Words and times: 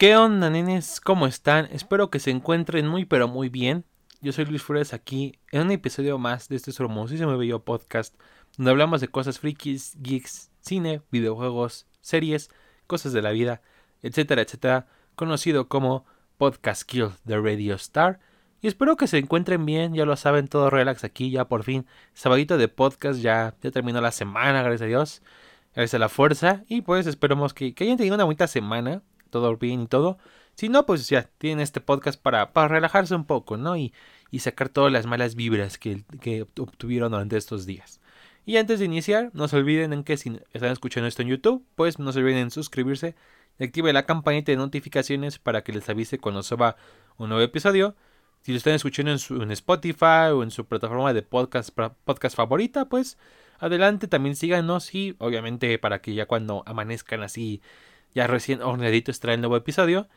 ¿Qué 0.00 0.16
onda, 0.16 0.48
nenes? 0.48 0.98
¿Cómo 0.98 1.26
están? 1.26 1.68
Espero 1.72 2.08
que 2.08 2.20
se 2.20 2.30
encuentren 2.30 2.88
muy 2.88 3.04
pero 3.04 3.28
muy 3.28 3.50
bien. 3.50 3.84
Yo 4.22 4.32
soy 4.32 4.46
Luis 4.46 4.62
Flores 4.62 4.94
aquí 4.94 5.38
en 5.52 5.60
un 5.60 5.72
episodio 5.72 6.16
más 6.16 6.48
de 6.48 6.56
este 6.56 6.70
hermosísimo 6.70 7.36
video 7.36 7.62
podcast 7.66 8.18
donde 8.56 8.70
hablamos 8.70 9.02
de 9.02 9.08
cosas 9.08 9.40
frikis, 9.40 9.98
geeks, 10.00 10.52
cine, 10.62 11.02
videojuegos, 11.12 11.86
series, 12.00 12.48
cosas 12.86 13.12
de 13.12 13.20
la 13.20 13.30
vida, 13.32 13.60
etcétera, 14.00 14.40
etcétera, 14.40 14.86
conocido 15.16 15.68
como 15.68 16.06
Podcast 16.38 16.84
Kill 16.84 17.10
de 17.24 17.38
Radio 17.38 17.74
Star. 17.74 18.20
Y 18.62 18.68
espero 18.68 18.96
que 18.96 19.06
se 19.06 19.18
encuentren 19.18 19.66
bien, 19.66 19.92
ya 19.92 20.06
lo 20.06 20.16
saben, 20.16 20.48
todo 20.48 20.70
relax 20.70 21.04
aquí, 21.04 21.30
ya 21.30 21.46
por 21.46 21.62
fin, 21.62 21.84
sabadito 22.14 22.56
de 22.56 22.68
podcast, 22.68 23.20
ya, 23.20 23.54
terminó 23.60 24.00
la 24.00 24.12
semana, 24.12 24.62
gracias 24.62 24.80
a 24.80 24.86
Dios, 24.86 25.22
gracias 25.74 25.92
a 25.92 25.98
la 25.98 26.08
fuerza, 26.08 26.64
y 26.68 26.80
pues 26.80 27.06
esperamos 27.06 27.52
que, 27.52 27.74
que 27.74 27.84
hayan 27.84 27.98
tenido 27.98 28.14
una 28.14 28.24
bonita 28.24 28.46
semana, 28.46 29.02
todo 29.30 29.56
bien 29.56 29.82
y 29.82 29.86
todo. 29.86 30.18
Si 30.54 30.68
no, 30.68 30.84
pues 30.86 31.08
ya 31.08 31.22
tienen 31.38 31.60
este 31.60 31.80
podcast 31.80 32.20
para, 32.20 32.52
para 32.52 32.68
relajarse 32.68 33.14
un 33.14 33.24
poco, 33.24 33.56
¿no? 33.56 33.76
Y, 33.76 33.94
y 34.30 34.40
sacar 34.40 34.68
todas 34.68 34.92
las 34.92 35.06
malas 35.06 35.34
vibras 35.34 35.78
que, 35.78 36.04
que, 36.20 36.42
obtuvieron 36.42 37.12
durante 37.12 37.36
estos 37.36 37.66
días. 37.66 38.00
Y 38.46 38.56
antes 38.56 38.78
de 38.78 38.84
iniciar, 38.86 39.30
no 39.32 39.48
se 39.48 39.56
olviden 39.56 39.92
en 39.92 40.04
que 40.04 40.16
si 40.16 40.40
están 40.52 40.72
escuchando 40.72 41.06
esto 41.08 41.22
en 41.22 41.28
YouTube, 41.28 41.64
pues 41.74 41.98
no 41.98 42.12
se 42.12 42.20
olviden 42.20 42.38
en 42.38 42.50
suscribirse 42.50 43.14
y 43.58 43.64
active 43.64 43.92
la 43.92 44.06
campanita 44.06 44.52
de 44.52 44.56
notificaciones 44.56 45.38
para 45.38 45.62
que 45.62 45.72
les 45.72 45.88
avise 45.88 46.18
cuando 46.18 46.42
suba 46.42 46.76
un 47.18 47.28
nuevo 47.28 47.44
episodio. 47.44 47.94
Si 48.42 48.52
lo 48.52 48.58
están 48.58 48.74
escuchando 48.74 49.12
en, 49.12 49.18
su, 49.18 49.42
Spotify 49.42 50.30
o 50.32 50.42
en 50.42 50.50
su 50.50 50.64
plataforma 50.64 51.12
de 51.12 51.22
podcast, 51.22 51.76
podcast 52.04 52.34
favorita, 52.34 52.88
pues 52.88 53.18
adelante, 53.58 54.08
también 54.08 54.34
síganos 54.34 54.94
y 54.94 55.14
obviamente 55.18 55.78
para 55.78 56.00
que 56.00 56.14
ya 56.14 56.26
cuando 56.26 56.62
amanezcan 56.64 57.22
así 57.22 57.60
ya 58.14 58.26
recién 58.26 58.62
horneadito 58.62 59.12
trae 59.12 59.34
el 59.34 59.40
nuevo 59.40 59.56
episodio. 59.56 60.08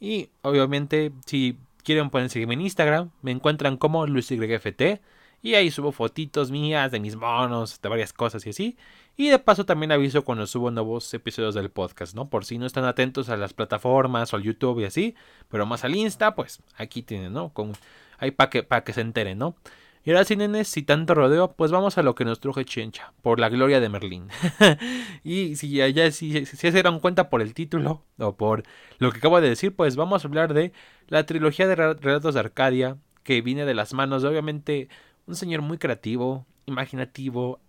Y 0.00 0.30
obviamente, 0.42 1.12
si 1.26 1.58
quieren 1.84 2.10
pueden 2.10 2.30
seguirme 2.30 2.54
en 2.54 2.62
Instagram, 2.62 3.10
me 3.22 3.30
encuentran 3.30 3.76
como 3.76 4.06
LuisYFT. 4.06 5.00
Y 5.42 5.54
ahí 5.54 5.70
subo 5.70 5.92
fotitos 5.92 6.50
mías 6.50 6.92
de 6.92 7.00
mis 7.00 7.16
monos, 7.16 7.80
de 7.80 7.88
varias 7.88 8.12
cosas 8.12 8.44
y 8.46 8.50
así. 8.50 8.76
Y 9.16 9.28
de 9.28 9.38
paso 9.38 9.64
también 9.64 9.92
aviso 9.92 10.22
cuando 10.24 10.46
subo 10.46 10.70
nuevos 10.70 11.12
episodios 11.14 11.54
del 11.54 11.70
podcast, 11.70 12.14
¿no? 12.14 12.28
Por 12.28 12.44
si 12.44 12.58
no 12.58 12.66
están 12.66 12.84
atentos 12.84 13.28
a 13.28 13.36
las 13.36 13.54
plataformas 13.54 14.32
o 14.32 14.36
al 14.36 14.42
YouTube 14.42 14.80
y 14.80 14.84
así. 14.84 15.14
Pero 15.48 15.66
más 15.66 15.84
al 15.84 15.96
Insta, 15.96 16.34
pues 16.34 16.62
aquí 16.76 17.02
tienen, 17.02 17.32
¿no? 17.32 17.50
Con, 17.50 17.72
ahí 18.18 18.30
para 18.30 18.50
que, 18.50 18.66
que 18.84 18.92
se 18.92 19.00
enteren, 19.00 19.38
¿no? 19.38 19.56
Y 20.02 20.10
ahora, 20.10 20.24
sin 20.24 20.38
nenes, 20.38 20.68
si 20.68 20.82
tanto 20.82 21.14
rodeo, 21.14 21.52
pues 21.52 21.70
vamos 21.70 21.98
a 21.98 22.02
lo 22.02 22.14
que 22.14 22.24
nos 22.24 22.40
truje 22.40 22.64
Chencha, 22.64 23.12
por 23.20 23.38
la 23.38 23.50
gloria 23.50 23.80
de 23.80 23.88
Merlín. 23.90 24.28
y 25.24 25.56
si 25.56 25.70
ya, 25.70 26.10
si, 26.10 26.46
se 26.46 26.72
dieron 26.72 27.00
cuenta 27.00 27.28
por 27.28 27.42
el 27.42 27.52
título, 27.52 28.04
o 28.18 28.36
por 28.36 28.62
lo 28.98 29.12
que 29.12 29.18
acabo 29.18 29.40
de 29.40 29.50
decir, 29.50 29.76
pues 29.76 29.96
vamos 29.96 30.24
a 30.24 30.28
hablar 30.28 30.54
de 30.54 30.72
la 31.08 31.26
trilogía 31.26 31.66
de 31.66 31.74
relatos 31.76 32.34
de 32.34 32.40
Arcadia, 32.40 32.96
que 33.24 33.42
viene 33.42 33.66
de 33.66 33.74
las 33.74 33.92
manos 33.92 34.22
de, 34.22 34.28
obviamente, 34.28 34.88
un 35.26 35.36
señor 35.36 35.60
muy 35.60 35.76
creativo, 35.76 36.46
imaginativo, 36.64 37.60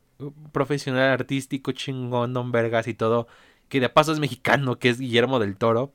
profesional, 0.53 1.09
artístico, 1.11 1.73
chingón, 1.73 2.33
don 2.33 2.53
Vergas 2.53 2.87
y 2.87 2.93
todo, 2.93 3.27
que 3.67 3.81
de 3.81 3.89
paso 3.89 4.13
es 4.13 4.19
mexicano, 4.19 4.79
que 4.79 4.89
es 4.89 4.99
Guillermo 4.99 5.39
del 5.39 5.57
Toro 5.57 5.93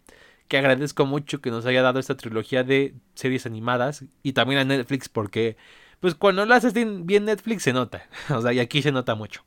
que 0.48 0.58
agradezco 0.58 1.06
mucho 1.06 1.40
que 1.40 1.50
nos 1.50 1.66
haya 1.66 1.82
dado 1.82 1.98
esta 1.98 2.16
trilogía 2.16 2.62
de 2.62 2.94
series 3.14 3.46
animadas 3.46 4.04
y 4.22 4.32
también 4.32 4.60
a 4.60 4.64
Netflix 4.64 5.08
porque 5.08 5.56
pues 6.00 6.14
cuando 6.14 6.44
lo 6.46 6.54
haces 6.54 6.72
bien 6.74 7.24
Netflix 7.24 7.62
se 7.64 7.72
nota. 7.72 8.02
O 8.30 8.40
sea, 8.40 8.52
y 8.52 8.60
aquí 8.60 8.82
se 8.82 8.92
nota 8.92 9.14
mucho. 9.14 9.44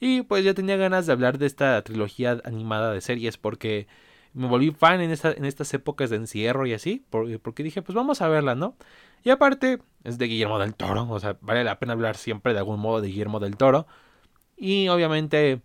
Y 0.00 0.22
pues 0.22 0.44
yo 0.44 0.54
tenía 0.54 0.76
ganas 0.76 1.06
de 1.06 1.12
hablar 1.12 1.38
de 1.38 1.46
esta 1.46 1.82
trilogía 1.82 2.40
animada 2.44 2.92
de 2.92 3.00
series 3.00 3.36
porque 3.36 3.86
me 4.32 4.46
volví 4.48 4.70
fan 4.70 5.00
en, 5.00 5.10
esta, 5.10 5.32
en 5.32 5.44
estas 5.44 5.74
épocas 5.74 6.10
de 6.10 6.16
encierro 6.16 6.66
y 6.66 6.72
así, 6.72 7.04
porque 7.10 7.62
dije, 7.62 7.82
pues 7.82 7.94
vamos 7.94 8.22
a 8.22 8.28
verla, 8.28 8.54
¿no? 8.54 8.76
Y 9.24 9.30
aparte, 9.30 9.80
es 10.04 10.18
de 10.18 10.26
Guillermo 10.26 10.58
del 10.58 10.74
Toro, 10.74 11.08
o 11.10 11.20
sea, 11.20 11.36
vale 11.40 11.64
la 11.64 11.78
pena 11.78 11.92
hablar 11.92 12.16
siempre 12.16 12.52
de 12.52 12.60
algún 12.60 12.80
modo 12.80 13.00
de 13.00 13.08
Guillermo 13.08 13.40
del 13.40 13.56
Toro. 13.56 13.86
Y 14.56 14.88
obviamente 14.88 15.60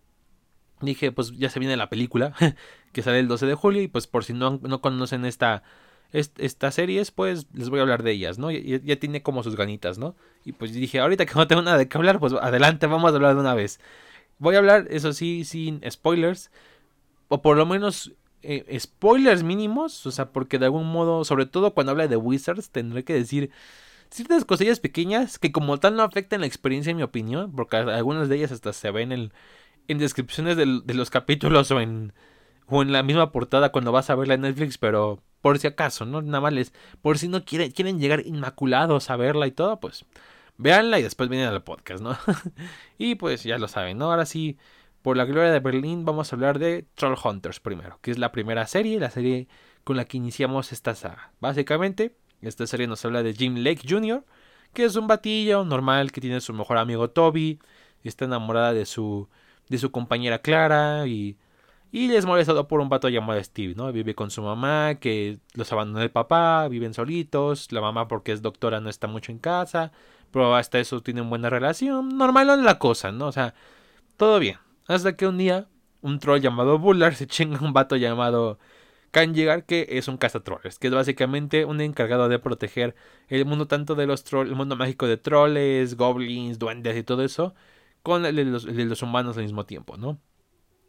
dije, 0.81 1.11
pues 1.11 1.31
ya 1.37 1.49
se 1.49 1.59
viene 1.59 1.77
la 1.77 1.89
película, 1.89 2.33
que 2.91 3.01
sale 3.01 3.19
el 3.19 3.27
12 3.27 3.45
de 3.45 3.55
julio, 3.55 3.81
y 3.81 3.87
pues 3.87 4.07
por 4.07 4.25
si 4.25 4.33
no, 4.33 4.59
no 4.61 4.81
conocen 4.81 5.25
esta 5.25 5.63
estas 6.15 6.75
series, 6.75 7.11
pues 7.11 7.47
les 7.53 7.69
voy 7.69 7.79
a 7.79 7.81
hablar 7.83 8.03
de 8.03 8.11
ellas, 8.11 8.37
¿no? 8.39 8.51
Ya, 8.51 8.95
tiene 8.99 9.21
como 9.21 9.43
sus 9.43 9.55
ganitas, 9.55 9.97
¿no? 9.97 10.15
Y 10.43 10.53
pues 10.53 10.73
dije, 10.73 10.99
ahorita 10.99 11.25
que 11.25 11.35
no 11.35 11.47
tengo 11.47 11.61
nada 11.61 11.77
de 11.77 11.87
qué 11.87 11.97
hablar, 11.97 12.19
pues 12.19 12.33
adelante, 12.33 12.87
vamos 12.87 13.11
a 13.11 13.15
hablar 13.15 13.35
de 13.35 13.41
una 13.41 13.53
vez. 13.53 13.79
Voy 14.39 14.55
a 14.55 14.59
hablar, 14.59 14.87
eso 14.89 15.13
sí, 15.13 15.45
sin 15.45 15.81
spoilers, 15.89 16.51
o 17.27 17.41
por 17.41 17.57
lo 17.57 17.65
menos 17.65 18.13
eh, 18.43 18.77
spoilers 18.79 19.43
mínimos, 19.43 20.05
o 20.05 20.11
sea, 20.11 20.31
porque 20.31 20.59
de 20.59 20.65
algún 20.65 20.91
modo, 20.91 21.23
sobre 21.25 21.45
todo 21.45 21.73
cuando 21.73 21.91
habla 21.91 22.07
de 22.07 22.17
Wizards, 22.17 22.69
tendré 22.69 23.03
que 23.03 23.13
decir 23.13 23.51
ciertas 24.09 24.45
cosillas 24.45 24.79
pequeñas 24.79 25.39
que 25.39 25.51
como 25.51 25.79
tal 25.79 25.95
no 25.95 26.03
afectan 26.03 26.41
la 26.41 26.47
experiencia 26.47 26.91
en 26.91 26.97
mi 26.97 27.03
opinión, 27.03 27.51
porque 27.55 27.77
algunas 27.77 28.29
de 28.29 28.37
ellas 28.37 28.51
hasta 28.51 28.73
se 28.73 28.91
ven 28.91 29.11
en, 29.11 29.33
en 29.87 29.97
descripciones 29.97 30.57
de, 30.57 30.81
de 30.83 30.93
los 30.93 31.09
capítulos 31.09 31.71
o 31.71 31.81
en, 31.81 32.13
o 32.67 32.81
en 32.81 32.91
la 32.91 33.03
misma 33.03 33.31
portada 33.31 33.71
cuando 33.71 33.91
vas 33.91 34.09
a 34.09 34.15
verla 34.15 34.35
en 34.35 34.41
Netflix, 34.41 34.77
pero 34.77 35.21
por 35.45 35.59
si 35.59 35.67
acaso, 35.67 36.07
¿no? 36.07 36.23
Nada 36.23 36.41
más 36.41 36.53
les, 36.53 36.73
por 37.03 37.19
si 37.19 37.27
no 37.27 37.45
quieren, 37.45 37.69
quieren 37.69 37.99
llegar 37.99 38.25
inmaculados 38.25 39.11
a 39.11 39.15
verla 39.15 39.45
y 39.45 39.51
todo, 39.51 39.79
pues 39.79 40.03
véanla 40.57 40.97
y 40.97 41.03
después 41.03 41.29
vienen 41.29 41.49
al 41.49 41.61
podcast, 41.61 42.01
¿no? 42.01 42.17
y 42.97 43.13
pues 43.13 43.43
ya 43.43 43.59
lo 43.59 43.67
saben, 43.67 43.99
¿no? 43.99 44.09
Ahora 44.09 44.25
sí, 44.25 44.57
por 45.03 45.17
la 45.17 45.25
gloria 45.25 45.51
de 45.51 45.59
Berlín 45.59 46.03
vamos 46.03 46.33
a 46.33 46.35
hablar 46.35 46.57
de 46.57 46.87
Troll 46.95 47.15
Hunters 47.23 47.59
primero, 47.59 47.99
que 48.01 48.09
es 48.09 48.17
la 48.17 48.31
primera 48.31 48.65
serie, 48.65 48.99
la 48.99 49.11
serie 49.11 49.47
con 49.83 49.97
la 49.97 50.05
que 50.05 50.17
iniciamos 50.17 50.71
esta 50.71 50.95
saga. 50.95 51.31
Básicamente, 51.39 52.15
esta 52.41 52.65
serie 52.65 52.87
nos 52.87 53.05
habla 53.05 53.21
de 53.21 53.35
Jim 53.35 53.57
Lake 53.57 53.83
Jr., 53.87 54.25
que 54.73 54.85
es 54.85 54.95
un 54.95 55.05
batillo 55.05 55.63
normal 55.63 56.11
que 56.11 56.21
tiene 56.21 56.41
su 56.41 56.53
mejor 56.53 56.79
amigo 56.79 57.11
Toby, 57.11 57.59
está 58.03 58.25
enamorada 58.25 58.73
de 58.73 58.87
su 58.87 59.29
de 59.69 59.77
su 59.77 59.91
compañera 59.91 60.39
Clara 60.39 61.05
y 61.05 61.37
y 61.95 62.13
es 62.13 62.25
molestado 62.25 62.67
por 62.67 62.81
un 62.81 62.89
vato 62.89 63.07
llamado 63.07 63.41
Steve, 63.41 63.73
¿no? 63.73 63.89
Vive 63.93 64.15
con 64.15 64.29
su 64.29 64.41
mamá, 64.41 64.95
que 64.95 65.39
los 65.53 65.71
abandonó 65.71 66.03
el 66.03 66.11
papá, 66.11 66.67
viven 66.67 66.93
solitos. 66.93 67.71
La 67.71 67.79
mamá, 67.79 68.09
porque 68.09 68.33
es 68.33 68.41
doctora, 68.41 68.81
no 68.81 68.89
está 68.89 69.07
mucho 69.07 69.31
en 69.31 69.39
casa. 69.39 69.93
Pero 70.29 70.55
hasta 70.55 70.77
eso 70.77 71.01
tienen 71.01 71.29
buena 71.29 71.49
relación. 71.49 72.17
Normal 72.17 72.65
la 72.65 72.79
cosa, 72.79 73.13
¿no? 73.13 73.27
O 73.27 73.31
sea, 73.31 73.53
todo 74.17 74.39
bien. 74.39 74.57
Hasta 74.87 75.15
que 75.15 75.25
un 75.25 75.37
día, 75.37 75.69
un 76.01 76.19
troll 76.19 76.41
llamado 76.41 76.79
Bullard 76.79 77.13
se 77.15 77.27
chinga 77.27 77.61
un 77.61 77.71
vato 77.71 77.95
llamado 77.95 78.59
Kanjigar, 79.11 79.63
que 79.65 79.87
es 79.91 80.09
un 80.09 80.17
cazatrolls, 80.17 80.79
que 80.79 80.87
es 80.87 80.93
básicamente 80.93 81.63
un 81.63 81.79
encargado 81.79 82.27
de 82.27 82.39
proteger 82.39 82.95
el 83.29 83.45
mundo 83.45 83.67
tanto 83.67 83.95
de 83.95 84.05
los 84.05 84.25
trolls, 84.25 84.49
el 84.49 84.57
mundo 84.57 84.75
mágico 84.75 85.07
de 85.07 85.15
trolls, 85.15 85.95
goblins, 85.95 86.59
duendes 86.59 86.97
y 86.97 87.03
todo 87.03 87.23
eso, 87.23 87.55
con 88.03 88.25
el 88.25 88.35
de 88.35 88.85
los 88.85 89.01
humanos 89.01 89.37
al 89.37 89.43
mismo 89.43 89.65
tiempo, 89.65 89.95
¿no? 89.95 90.19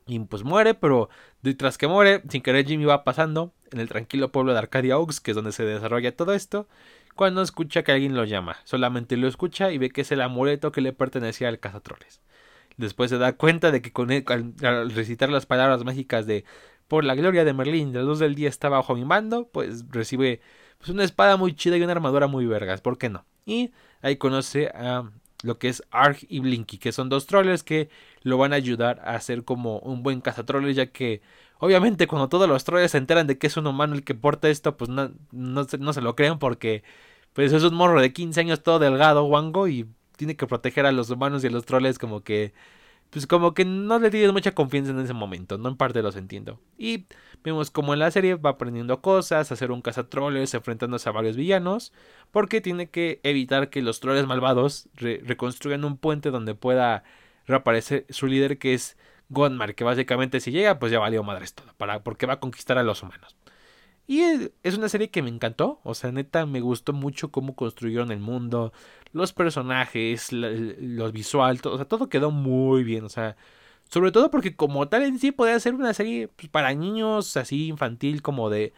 Y 0.07 0.21
pues 0.21 0.45
muere, 0.45 0.75
pero 0.75 1.09
detrás 1.43 1.79
que 1.79 1.89
muere, 1.89 2.23
sin 2.29 2.43
querer 2.43 2.65
Jimmy 2.65 2.85
va 2.85 3.03
pasando 3.03 3.53
en 3.73 3.81
el 3.81 3.89
tranquilo 3.89 4.31
pueblo 4.31 4.53
de 4.53 4.59
Arcadia 4.59 4.99
Oaks, 4.99 5.21
que 5.21 5.33
es 5.33 5.35
donde 5.35 5.51
se 5.53 5.65
desarrolla 5.65 6.15
todo 6.15 6.33
esto, 6.33 6.69
cuando 7.17 7.43
escucha 7.43 7.83
que 7.83 7.93
alguien 7.93 8.15
lo 8.15 8.25
llama. 8.25 8.59
Solamente 8.65 9.17
lo 9.17 9.27
escucha 9.27 9.73
y 9.73 9.79
ve 9.79 9.91
que 9.91 10.03
es 10.03 10.13
el 10.13 10.21
amuleto 10.21 10.71
que 10.71 10.81
le 10.81 10.93
pertenecía 10.93 11.49
al 11.49 11.59
cazatroles. 11.59 12.21
Después 12.77 13.11
se 13.11 13.19
da 13.19 13.33
cuenta 13.33 13.73
de 13.73 13.83
que 13.83 13.93
con 13.93 14.11
al, 14.13 14.91
recitar 14.91 15.31
las 15.31 15.47
palabras 15.47 15.83
mágicas 15.85 16.27
de 16.27 16.45
por 16.89 17.05
la 17.05 17.17
gloria 17.17 17.45
de 17.45 17.53
Merlín, 17.53 17.93
la 17.93 18.03
luz 18.03 18.21
del 18.21 18.37
día 18.37 18.49
está 18.49 18.69
bajo 18.69 18.95
mi 18.95 19.05
mando, 19.05 19.49
pues 19.49 19.85
recibe 19.91 20.41
pues, 20.79 20.91
una 20.91 21.03
espada 21.03 21.37
muy 21.37 21.55
chida 21.55 21.77
y 21.77 21.83
una 21.83 21.93
armadura 21.93 22.29
muy 22.29 22.47
vergas, 22.47 22.81
¿por 22.81 22.97
qué 22.97 23.09
no? 23.09 23.25
Y 23.45 23.73
ahí 24.03 24.17
conoce 24.17 24.69
a 24.69 25.11
lo 25.43 25.59
que 25.59 25.69
es 25.69 25.83
Arg 25.91 26.19
y 26.29 26.41
Blinky, 26.41 26.79
que 26.79 26.93
son 26.93 27.09
dos 27.09 27.27
trollers 27.27 27.63
que 27.63 27.89
lo 28.23 28.39
van 28.39 28.53
a 28.53 28.57
ayudar 28.57 29.01
a 29.05 29.21
ser 29.21 29.45
como 29.45 29.79
un 29.81 30.03
buen 30.03 30.21
cazatroles, 30.21 30.77
ya 30.77 30.87
que 30.87 31.23
obviamente 31.59 32.07
cuando 32.07 32.29
todos 32.29 32.49
los 32.49 32.65
trollers 32.65 32.93
se 32.93 32.99
enteran 32.99 33.27
de 33.27 33.39
que 33.39 33.47
es 33.47 33.57
un 33.57 33.67
humano 33.67 33.95
el 33.95 34.05
que 34.05 34.15
porta 34.15 34.49
esto, 34.49 34.77
pues 34.77 34.91
no, 34.91 35.13
no, 35.33 35.65
se, 35.65 35.79
no 35.79 35.93
se 35.93 36.01
lo 36.01 36.17
creen 36.17 36.39
porque 36.39 36.83
pues 37.33 37.53
es 37.53 37.63
un 37.65 37.75
morro 37.75 38.01
de 38.01 38.13
15 38.13 38.41
años 38.41 38.63
todo 38.63 38.79
delgado, 38.79 39.25
guango, 39.25 39.69
y 39.69 39.87
tiene 40.17 40.37
que 40.37 40.47
proteger 40.47 40.87
a 40.87 40.93
los 40.93 41.11
humanos 41.11 41.45
y 41.45 41.49
a 41.49 41.51
los 41.51 41.67
troles 41.67 41.99
como 41.99 42.23
que 42.23 42.55
pues 43.11 43.27
como 43.27 43.55
que 43.55 43.65
no 43.65 43.99
le 43.99 44.11
tienes 44.11 44.33
mucha 44.33 44.53
confianza 44.53 44.91
en 44.91 45.01
ese 45.01 45.15
momento, 45.15 45.59
no 45.59 45.69
en 45.69 45.77
parte 45.77 46.03
los 46.03 46.17
entiendo. 46.17 46.61
Y 46.77 47.07
vemos 47.45 47.71
como 47.71 47.95
en 47.95 48.01
la 48.01 48.11
serie 48.11 48.35
va 48.35 48.51
aprendiendo 48.51 49.01
cosas, 49.01 49.53
hacer 49.53 49.71
un 49.71 49.83
cazatroles, 49.83 50.55
enfrentándose 50.55 51.09
a 51.09 51.13
varios 51.13 51.37
villanos, 51.37 51.93
porque 52.31 52.61
tiene 52.61 52.91
que 52.91 53.21
evitar 53.23 53.71
que 53.71 53.83
los 53.83 54.01
troles 54.01 54.27
malvados 54.27 54.89
reconstruyan 54.95 55.85
un 55.85 55.97
puente 55.97 56.31
donde 56.31 56.55
pueda 56.55 57.05
reaparecer 57.47 58.07
su 58.11 58.27
líder 58.27 58.59
que 58.59 58.75
es 58.75 58.97
Godmar, 59.29 59.75
que 59.75 59.85
básicamente 59.85 60.41
si 60.41 60.51
llega 60.51 60.79
pues 60.79 60.93
ya 60.93 60.99
valió 60.99 61.23
madres 61.23 61.55
todo, 61.55 61.73
para, 61.77 62.03
porque 62.03 62.27
va 62.27 62.35
a 62.35 62.41
conquistar 62.41 62.79
a 62.79 62.83
los 62.83 63.03
humanos. 63.03 63.37
Y 64.07 64.23
es 64.63 64.77
una 64.77 64.89
serie 64.89 65.11
que 65.11 65.23
me 65.23 65.31
encantó, 65.31 65.81
o 65.83 65.95
sea, 65.95 66.13
neta 66.13 66.47
me 66.47 66.61
gustó 66.61 66.93
mucho 66.93 67.33
cómo 67.33 67.57
construyeron 67.57 68.13
el 68.13 68.21
mundo, 68.21 68.73
los 69.13 69.33
personajes, 69.33 70.33
los 70.33 71.13
visual, 71.13 71.61
todo, 71.61 71.75
o 71.75 71.77
sea, 71.77 71.89
todo 71.89 72.09
quedó 72.09 72.31
muy 72.31 72.85
bien, 72.85 73.05
o 73.05 73.09
sea, 73.09 73.37
sobre 73.89 74.13
todo 74.13 74.31
porque 74.31 74.55
como 74.57 74.89
tal 74.89 75.03
en 75.03 75.19
sí 75.19 75.33
podía 75.33 75.59
ser 75.61 75.75
una 75.75 75.93
serie 75.95 76.29
pues, 76.29 76.49
para 76.49 76.73
niños 76.75 77.37
así 77.37 77.67
infantil 77.69 78.23
como 78.23 78.49
de 78.51 78.73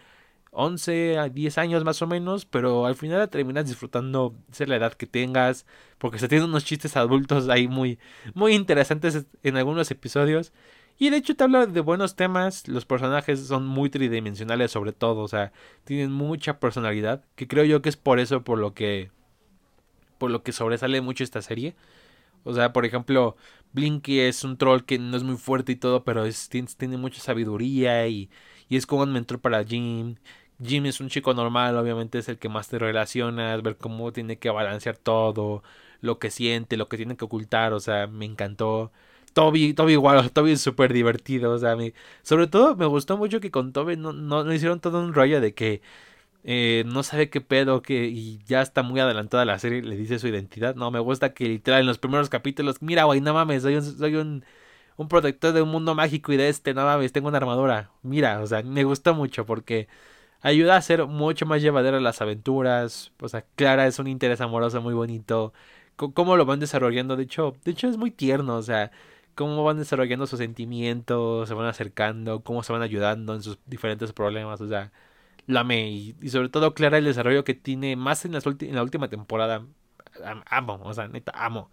11 0.51 1.19
a 1.19 1.29
10 1.29 1.59
años 1.59 1.85
más 1.85 2.01
o 2.03 2.07
menos, 2.07 2.47
pero 2.47 2.87
al 2.87 2.95
final 2.97 3.29
terminas 3.29 3.67
disfrutando 3.67 4.35
ser 4.51 4.69
la 4.69 4.77
edad 4.77 4.95
que 4.95 5.07
tengas, 5.07 5.67
porque 5.99 6.19
se 6.19 6.29
tienen 6.29 6.49
unos 6.49 6.65
chistes 6.65 6.97
adultos 6.97 7.49
ahí 7.49 7.69
muy, 7.69 7.99
muy 8.35 8.55
interesantes 8.55 9.27
en 9.43 9.57
algunos 9.57 9.91
episodios. 9.91 10.53
Y 10.99 11.11
de 11.11 11.17
hecho 11.19 11.37
te 11.37 11.45
habla 11.45 11.67
de 11.67 11.81
buenos 11.81 12.17
temas, 12.17 12.67
los 12.69 12.85
personajes 12.85 13.47
son 13.47 13.67
muy 13.67 13.89
tridimensionales 13.91 14.73
sobre 14.73 14.93
todo, 14.93 15.21
o 15.23 15.29
sea, 15.29 15.53
tienen 15.85 16.11
mucha 16.12 16.59
personalidad, 16.59 17.25
que 17.37 17.47
creo 17.47 17.65
yo 17.65 17.83
que 17.83 17.89
es 17.89 17.97
por 17.97 18.19
eso 18.19 18.43
por 18.43 18.59
lo 18.59 18.75
que 18.75 19.11
por 20.19 20.31
lo 20.31 20.43
que 20.43 20.53
sobresale 20.53 21.00
mucho 21.00 21.25
esta 21.25 21.43
serie. 21.43 21.77
O 22.45 22.55
sea, 22.55 22.73
por 22.73 22.87
ejemplo, 22.87 23.37
Blinky 23.73 24.21
es 24.21 24.45
un 24.45 24.56
troll 24.59 24.85
que 24.85 24.99
no 24.99 25.17
es 25.17 25.23
muy 25.25 25.37
fuerte 25.37 25.73
y 25.73 25.77
todo, 25.77 26.05
pero 26.05 26.25
es, 26.25 26.49
tiene, 26.49 26.97
mucha 26.97 27.21
sabiduría 27.21 28.06
y, 28.09 28.31
y, 28.69 28.77
es 28.77 28.87
como 28.87 29.03
un 29.03 29.12
mentor 29.12 29.41
para 29.41 29.65
Jim. 29.65 30.17
Jim 30.62 30.87
es 30.87 31.01
un 31.01 31.09
chico 31.09 31.35
normal, 31.35 31.77
obviamente 31.77 32.19
es 32.19 32.29
el 32.29 32.39
que 32.39 32.49
más 32.49 32.69
te 32.69 32.79
relacionas, 32.79 33.62
ver 33.62 33.77
cómo 33.77 34.12
tiene 34.12 34.39
que 34.39 34.51
balancear 34.51 34.97
todo, 34.97 35.62
lo 36.01 36.19
que 36.19 36.31
siente, 36.31 36.77
lo 36.77 36.89
que 36.89 36.97
tiene 36.97 37.17
que 37.17 37.25
ocultar, 37.25 37.73
o 37.73 37.81
sea, 37.81 38.06
me 38.06 38.25
encantó. 38.25 38.93
Toby, 39.38 39.73
Toby 39.73 39.93
igual, 39.93 40.32
Toby 40.32 40.52
es 40.52 40.61
súper 40.61 40.93
divertido, 40.93 41.52
o 41.52 41.58
sea, 41.58 41.76
sobre 42.23 42.49
todo 42.49 42.75
me 42.75 42.87
gustó 42.87 43.17
mucho 43.17 43.38
que 43.38 43.52
con 43.52 43.73
Toby 43.73 43.96
no, 43.96 44.12
no, 44.12 44.52
hicieron 44.52 44.81
todo 44.81 45.00
un 45.00 45.14
rollo 45.14 45.40
de 45.40 45.55
que 45.55 45.81
eh, 46.44 46.85
no 46.87 47.05
sabe 47.05 47.31
qué 47.31 47.40
pedo, 47.40 47.82
que 47.82 48.06
y 48.06 48.40
ya 48.46 48.62
está 48.62 48.82
muy 48.82 49.00
adelantada 49.00 49.44
la 49.44 49.58
serie, 49.61 49.82
le 49.82 49.96
dice 49.96 50.19
su 50.19 50.29
identidad. 50.29 50.75
No, 50.76 50.90
me 50.90 50.99
gusta 51.00 51.35
que 51.35 51.49
literal 51.49 51.82
en 51.82 51.87
los 51.87 51.99
primeros 51.99 52.31
capítulos, 52.31 52.82
mira, 52.82 53.05
güey, 53.05 53.20
no 53.20 53.35
mames, 53.35 53.62
soy 53.62 53.76
un, 53.76 53.85
soy 53.85 54.17
un, 54.17 54.44
un 54.96 55.08
protector 55.08 55.52
de 55.52 55.62
un 55.62 55.70
mundo 55.70 55.94
mágico 55.94 56.32
y 56.32 56.37
de 56.37 56.49
este, 56.49 56.75
no 56.75 56.84
mames, 56.84 57.12
tengo 57.12 57.29
una 57.29 57.38
armadura. 57.38 57.93
Mira, 58.02 58.41
o 58.43 58.46
sea, 58.46 58.62
me 58.64 58.84
gustó 58.84 59.14
mucho 59.14 59.46
porque 59.46 59.88
ayuda 60.41 60.75
a 60.75 60.79
hacer 60.79 61.06
mucho 61.06 61.46
más 61.46 61.62
llevadera 61.62 62.00
las 62.00 62.20
aventuras. 62.23 63.12
O 63.20 63.29
sea, 63.29 63.44
Clara 63.56 63.87
es 63.87 63.99
un 64.00 64.08
interés 64.08 64.41
amoroso 64.41 64.82
muy 64.82 64.94
bonito. 64.94 65.52
cómo 65.96 66.37
lo 66.37 66.46
van 66.46 66.61
desarrollando, 66.61 67.17
de 67.17 67.25
hecho, 67.25 67.56
de 67.64 67.73
hecho 67.73 67.88
es 67.88 67.96
muy 67.99 68.11
tierno, 68.11 68.56
o 68.56 68.62
sea, 68.62 68.91
cómo 69.38 69.62
van 69.62 69.79
desarrollando 69.79 70.26
sus 70.26 70.40
sentimientos, 70.40 71.49
se 71.49 71.55
van 71.55 71.67
acercando, 71.67 72.43
cómo 72.43 72.64
se 72.64 72.73
van 72.73 72.82
ayudando 72.82 73.37
en 73.37 73.43
sus 73.43 73.58
diferentes 73.67 74.12
problemas, 74.12 74.61
o 74.61 74.67
sea, 74.67 74.90
la 75.46 75.61
amé 75.61 75.88
y, 75.90 76.17
sobre 76.29 76.49
todo 76.49 76.75
Clara 76.75 76.99
el 76.99 77.05
desarrollo 77.05 77.44
que 77.44 77.55
tiene 77.55 77.94
más 77.96 78.25
en, 78.25 78.32
la 78.32 78.82
última 78.82 79.08
temporada. 79.08 79.64
amo, 80.50 80.81
o 80.82 80.93
sea, 80.93 81.06
neta, 81.08 81.32
amo. 81.37 81.70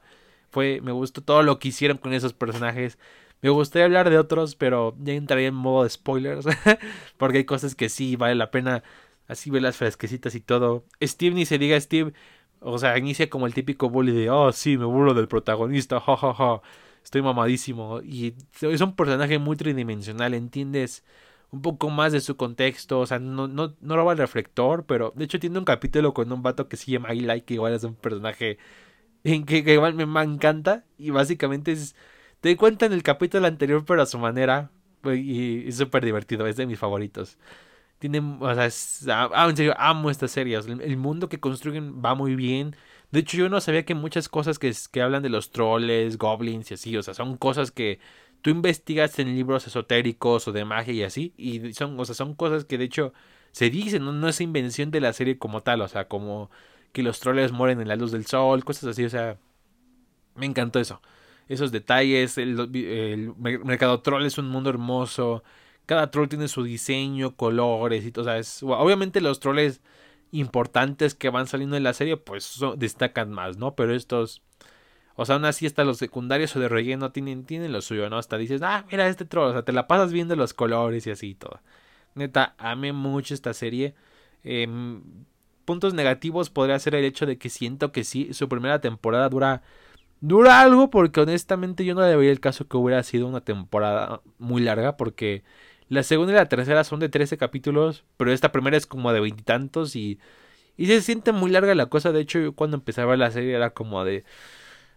Fue, 0.52 0.80
me 0.82 0.92
gustó 0.92 1.24
todo 1.24 1.44
lo 1.44 1.60
que 1.60 1.70
hicieron 1.70 1.98
con 1.98 2.14
esos 2.14 2.34
personajes. 2.34 3.00
Me 3.42 3.50
gustaría 3.50 3.86
hablar 3.86 4.10
de 4.12 4.20
otros, 4.20 4.56
pero 4.56 4.96
ya 5.00 5.14
entraría 5.14 5.48
en 5.48 5.56
modo 5.56 5.84
de 5.84 5.90
spoilers. 5.90 6.46
porque 7.18 7.40
hay 7.40 7.46
cosas 7.46 7.76
que 7.76 7.90
sí 7.90 8.16
vale 8.16 8.36
la 8.36 8.52
pena 8.52 8.84
así 9.28 9.50
ver 9.50 9.64
las 9.64 9.78
fresquecitas 9.78 10.36
y 10.36 10.42
todo. 10.42 10.86
Steve 11.02 11.36
ni 11.36 11.46
se 11.46 11.58
diga 11.58 11.80
Steve. 11.82 12.14
O 12.60 12.78
sea, 12.80 12.98
inicia 12.98 13.30
como 13.30 13.48
el 13.48 13.54
típico 13.56 13.90
bully 13.90 14.12
de, 14.14 14.30
oh, 14.30 14.52
sí, 14.52 14.78
me 14.78 14.86
burlo 14.86 15.14
del 15.16 15.28
protagonista, 15.28 16.00
jajaja. 16.00 16.62
Estoy 17.06 17.22
mamadísimo. 17.22 18.02
Y 18.02 18.36
es 18.62 18.82
un 18.82 18.96
personaje 18.96 19.40
muy 19.40 19.56
tridimensional, 19.56 20.34
¿entiendes? 20.34 21.04
un 21.52 21.62
poco 21.62 21.90
más 21.90 22.12
de 22.12 22.20
su 22.22 22.36
contexto, 22.38 23.00
o 23.00 23.06
sea, 23.06 23.20
no, 23.20 23.48
no, 23.48 23.76
no 23.80 23.96
roba 23.96 24.12
el 24.14 24.18
reflector, 24.18 24.86
pero 24.86 25.14
de 25.16 25.26
hecho 25.26 25.40
tiene 25.40 25.58
un 25.60 25.66
capítulo 25.66 26.14
con 26.14 26.32
un 26.32 26.44
vato 26.44 26.68
que 26.68 26.78
se 26.78 26.92
llama 26.92 27.14
I 27.14 27.22
Like, 27.22 27.46
que 27.46 27.54
igual 27.56 27.74
es 27.74 27.84
un 27.86 27.96
personaje 27.96 28.58
en 29.24 29.46
que, 29.46 29.60
igual 29.60 29.94
me, 29.96 30.04
encanta, 30.24 30.86
y 30.98 31.12
básicamente 31.12 31.72
es, 31.72 31.96
te 32.42 32.58
cuenta 32.58 32.86
en 32.86 32.94
el 32.94 33.04
capítulo 33.04 33.48
anterior, 33.48 33.86
pero 33.86 34.02
a 34.02 34.06
su 34.06 34.20
manera, 34.20 34.72
y, 35.06 35.68
es 35.70 35.78
súper 35.78 36.06
divertido, 36.06 36.48
es 36.48 36.58
de 36.58 36.66
mis 36.68 36.80
favoritos. 36.80 37.38
Tiene, 38.00 38.20
o 38.20 38.56
sea, 38.56 38.66
es, 38.66 39.08
ah, 39.10 39.30
ah 39.34 39.50
en 39.50 39.58
serio, 39.58 39.76
amo 39.78 40.10
estas 40.10 40.32
series, 40.32 40.68
el, 40.68 40.98
mundo 40.98 41.30
que 41.30 41.40
construyen 41.40 42.04
va 42.04 42.16
muy 42.16 42.36
bien, 42.36 42.76
de 43.16 43.22
hecho 43.22 43.38
yo 43.38 43.48
no 43.48 43.62
sabía 43.62 43.86
que 43.86 43.96
muchas 43.96 44.28
cosas 44.28 44.60
que, 44.60 44.74
que 44.92 45.02
hablan 45.02 45.24
de 45.24 45.30
los 45.30 45.50
troles, 45.50 46.18
goblins 46.18 46.70
y 46.72 46.74
así, 46.74 46.98
o 46.98 47.02
sea, 47.02 47.14
son 47.14 47.38
cosas 47.38 47.72
que 47.72 48.00
tú 48.42 48.50
investigas 48.50 49.18
en 49.20 49.34
libros 49.34 49.66
esotéricos 49.68 50.50
o 50.50 50.52
de 50.52 50.66
magia 50.66 50.94
y 50.94 51.04
así, 51.04 51.34
y 51.38 51.74
son, 51.74 51.98
o 51.98 52.04
sea, 52.04 52.14
son 52.14 52.36
cosas 52.36 52.66
que 52.66 52.78
de 52.78 52.84
hecho 52.84 53.14
se 53.54 53.70
dicen, 53.70 54.04
no, 54.04 54.28
es 54.28 54.42
invención 54.42 54.92
de 54.92 55.00
la 55.00 55.14
serie 55.14 55.38
como 55.38 55.64
tal, 55.64 55.80
o 55.82 55.88
sea, 55.88 56.10
como 56.10 56.52
que 56.92 57.04
los 57.04 57.22
troles 57.22 57.54
mueren 57.54 57.80
en 57.80 57.88
la 57.88 57.96
luz 57.96 58.12
del 58.12 58.26
sol, 58.26 58.66
cosas 58.66 58.90
así, 58.90 59.06
o 59.06 59.10
sea, 59.10 59.38
me 60.36 60.46
encantó 60.46 60.80
eso. 60.80 61.02
Esos 61.48 61.72
detalles, 61.72 62.38
el, 62.38 63.34
mercado 63.38 64.02
troll 64.02 64.26
es 64.26 64.38
un 64.38 64.50
mundo 64.50 64.70
hermoso, 64.70 65.42
cada 65.86 66.12
troll 66.12 66.28
tiene 66.28 66.50
su 66.50 66.64
diseño, 66.64 67.38
colores 67.38 68.06
y 68.06 68.12
todo, 68.12 68.24
o 68.24 68.28
sea, 68.28 68.38
es, 68.40 68.62
obviamente 68.62 69.22
los 69.22 69.40
troles 69.40 69.82
importantes 70.40 71.16
que 71.16 71.30
van 71.30 71.48
saliendo 71.48 71.78
en 71.78 71.84
la 71.84 71.94
serie, 71.94 72.18
pues 72.18 72.60
destacan 72.78 73.32
más, 73.32 73.58
¿no? 73.58 73.76
Pero 73.76 73.94
estos 73.94 74.42
o 75.16 75.26
sea, 75.26 75.36
aún 75.36 75.46
así 75.46 75.66
hasta 75.66 75.84
los 75.86 75.98
secundarios 75.98 76.56
o 76.56 76.60
de 76.60 76.68
relleno 76.68 77.12
tienen, 77.12 77.46
tienen 77.46 77.72
lo 77.72 77.82
suyo, 77.82 78.10
¿no? 78.10 78.18
Hasta 78.18 78.38
dices, 78.38 78.62
ah, 78.62 78.86
mira 78.92 79.08
este 79.08 79.26
troll, 79.26 79.50
o 79.50 79.54
sea, 79.54 79.64
te 79.64 79.72
la 79.72 79.88
pasas 79.88 80.12
viendo 80.12 80.36
los 80.36 80.54
colores 80.54 81.08
y 81.08 81.12
así 81.12 81.30
y 81.30 81.36
todo. 81.36 81.62
Neta, 82.16 82.56
amé 82.58 82.92
mucho 82.94 83.34
esta 83.34 83.54
serie. 83.54 83.96
Em, 84.44 85.02
puntos 85.66 85.94
negativos 85.94 86.50
podría 86.50 86.80
ser 86.80 86.96
el 86.96 87.06
hecho 87.06 87.26
de 87.26 87.38
que 87.38 87.50
siento 87.50 87.92
que 87.92 88.04
sí, 88.04 88.34
su 88.34 88.50
primera 88.50 88.82
temporada 88.82 89.30
dura 89.30 89.64
dura 90.22 90.62
algo 90.62 90.90
porque 90.90 91.22
honestamente 91.22 91.86
yo 91.86 91.94
no 91.96 92.02
le 92.02 92.16
veía 92.16 92.32
el 92.32 92.40
caso 92.40 92.68
que 92.68 92.78
hubiera 92.78 93.04
sido 93.04 93.28
una 93.28 93.42
temporada 93.42 94.22
muy 94.40 94.62
larga 94.62 94.98
porque 94.98 95.44
la 95.90 96.04
segunda 96.04 96.34
y 96.34 96.36
la 96.36 96.48
tercera 96.48 96.84
son 96.84 97.00
de 97.00 97.10
13 97.10 97.38
capítulos, 97.38 98.06
pero 98.18 98.32
esta 98.32 98.52
primera 98.52 98.78
es 98.78 98.88
como 98.88 99.14
de 99.14 99.20
veintitantos 99.20 99.96
y, 99.96 100.20
y, 100.78 100.88
se 100.88 101.02
siente 101.02 101.32
muy 101.32 101.52
larga 101.52 101.76
la 101.76 101.88
cosa. 101.88 102.12
De 102.12 102.22
hecho, 102.22 102.40
yo 102.40 102.54
cuando 102.54 102.78
empezaba 102.78 103.18
la 103.18 103.32
serie 103.32 103.56
era 103.56 103.72
como 103.72 104.04
de 104.04 104.26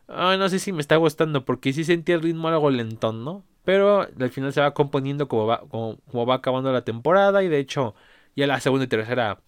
Ay, 0.08 0.38
no 0.38 0.49
sé 0.49 0.58
si 0.58 0.73
me 0.73 0.81
está 0.81 0.96
gustando 0.96 1.44
porque 1.44 1.73
sí 1.73 1.85
sentí 1.85 2.12
el 2.12 2.23
ritmo 2.23 2.49
algo 2.49 2.70
lentón, 2.70 3.25
¿no? 3.25 3.44
Pero 3.64 4.00
al 4.02 4.31
final 4.31 4.52
se 4.55 4.61
va 4.61 4.73
componiendo 4.73 5.29
como 5.29 5.46
va, 5.46 5.61
como, 5.69 6.26
va 6.26 6.37
acabando 6.37 6.73
la 6.73 6.82
temporada 6.85 7.43
y 7.43 7.49
de 7.49 7.58
hecho 7.58 7.94
ya 8.35 8.46
la 8.46 8.61
segunda 8.61 8.87
y 8.87 8.88
tercera 8.88 9.43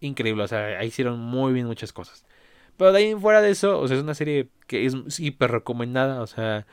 increíble, 0.00 0.44
o 0.44 0.48
sea, 0.48 0.78
ahí 0.80 0.88
hicieron 0.88 1.20
muy 1.20 1.52
bien 1.52 1.66
muchas 1.66 1.92
cosas. 1.92 2.24
Pero 2.76 2.92
de 2.92 2.98
ahí 3.00 3.14
fuera 3.14 3.42
de 3.42 3.50
eso, 3.50 3.80
o 3.80 3.88
sea, 3.88 3.96
es 3.96 4.02
una 4.02 4.14
serie 4.14 4.50
que 4.66 4.86
es 4.86 5.20
hiper 5.20 5.50
recomendada, 5.52 6.22
o 6.22 6.26
sea, 6.26 6.66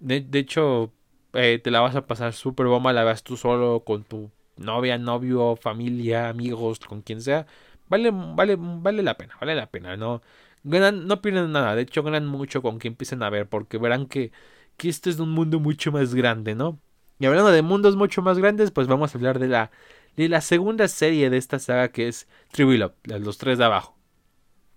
de, 0.00 0.26
hecho 0.38 0.92
eh, 1.34 1.60
te 1.62 1.70
la 1.70 1.80
vas 1.80 1.96
a 1.96 2.06
pasar 2.06 2.32
súper 2.32 2.66
bomba, 2.66 2.92
la 2.92 3.04
veas 3.04 3.22
tú 3.22 3.36
solo 3.36 3.84
con 3.84 4.04
tu 4.04 4.30
novia, 4.56 4.98
novio, 4.98 5.56
familia, 5.56 6.28
amigos, 6.28 6.80
con 6.80 7.02
quien 7.02 7.22
sea. 7.22 7.46
Vale, 7.88 8.10
vale, 8.12 8.56
vale 8.58 9.02
la 9.02 9.16
pena, 9.16 9.36
vale 9.40 9.54
la 9.54 9.70
pena, 9.70 9.96
¿no? 9.96 10.22
Ganan, 10.62 11.06
no 11.06 11.22
pierden 11.22 11.52
nada, 11.52 11.74
de 11.74 11.82
hecho 11.82 12.02
ganan 12.02 12.26
mucho 12.26 12.62
con 12.62 12.78
que 12.78 12.88
empiecen 12.88 13.22
a 13.22 13.30
ver, 13.30 13.48
porque 13.48 13.78
verán 13.78 14.06
que, 14.06 14.32
que 14.76 14.88
este 14.88 15.10
es 15.10 15.18
un 15.18 15.30
mundo 15.30 15.58
mucho 15.60 15.90
más 15.92 16.14
grande, 16.14 16.54
¿no? 16.54 16.78
Y 17.18 17.26
hablando 17.26 17.50
de 17.50 17.62
mundos 17.62 17.96
mucho 17.96 18.22
más 18.22 18.38
grandes, 18.38 18.70
pues 18.70 18.86
vamos 18.86 19.14
a 19.14 19.18
hablar 19.18 19.38
de 19.38 19.48
la, 19.48 19.70
de 20.16 20.28
la 20.28 20.40
segunda 20.40 20.88
serie 20.88 21.30
de 21.30 21.36
esta 21.36 21.58
saga 21.58 21.88
que 21.88 22.08
es 22.08 22.28
Tribilop, 22.52 22.94
los 23.06 23.38
tres 23.38 23.58
de 23.58 23.64
abajo. 23.64 23.96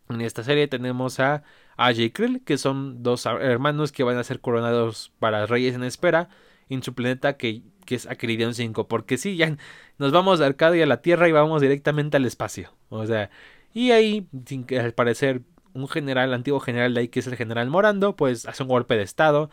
En 0.09 0.21
esta 0.21 0.43
serie 0.43 0.67
tenemos 0.67 1.19
a 1.19 1.43
AJ 1.77 1.99
y 1.99 2.09
Krill, 2.11 2.41
que 2.43 2.57
son 2.57 3.03
dos 3.03 3.25
hermanos 3.25 3.91
que 3.91 4.03
van 4.03 4.17
a 4.17 4.23
ser 4.23 4.39
coronados 4.39 5.11
para 5.19 5.45
reyes 5.45 5.75
en 5.75 5.83
espera 5.83 6.29
en 6.69 6.83
su 6.83 6.93
planeta 6.93 7.37
que, 7.37 7.61
que 7.85 7.95
es 7.95 8.05
Aceridion 8.05 8.53
5. 8.53 8.87
Porque 8.87 9.17
sí, 9.17 9.35
ya 9.35 9.55
nos 9.97 10.11
vamos 10.11 10.39
de 10.39 10.45
Arcadia 10.45 10.83
a 10.83 10.87
la 10.87 11.01
Tierra 11.01 11.27
y 11.27 11.31
vamos 11.31 11.61
directamente 11.61 12.17
al 12.17 12.25
espacio. 12.25 12.73
O 12.89 13.05
sea, 13.05 13.29
y 13.73 13.91
ahí, 13.91 14.27
sin 14.45 14.65
que 14.65 14.79
al 14.79 14.93
parecer 14.93 15.41
un 15.73 15.87
general, 15.87 16.33
antiguo 16.33 16.59
general 16.59 16.93
de 16.93 17.01
ahí 17.01 17.07
que 17.07 17.19
es 17.19 17.27
el 17.27 17.35
general 17.35 17.69
Morando, 17.69 18.15
pues 18.15 18.45
hace 18.45 18.63
un 18.63 18.69
golpe 18.69 18.95
de 18.95 19.03
estado. 19.03 19.49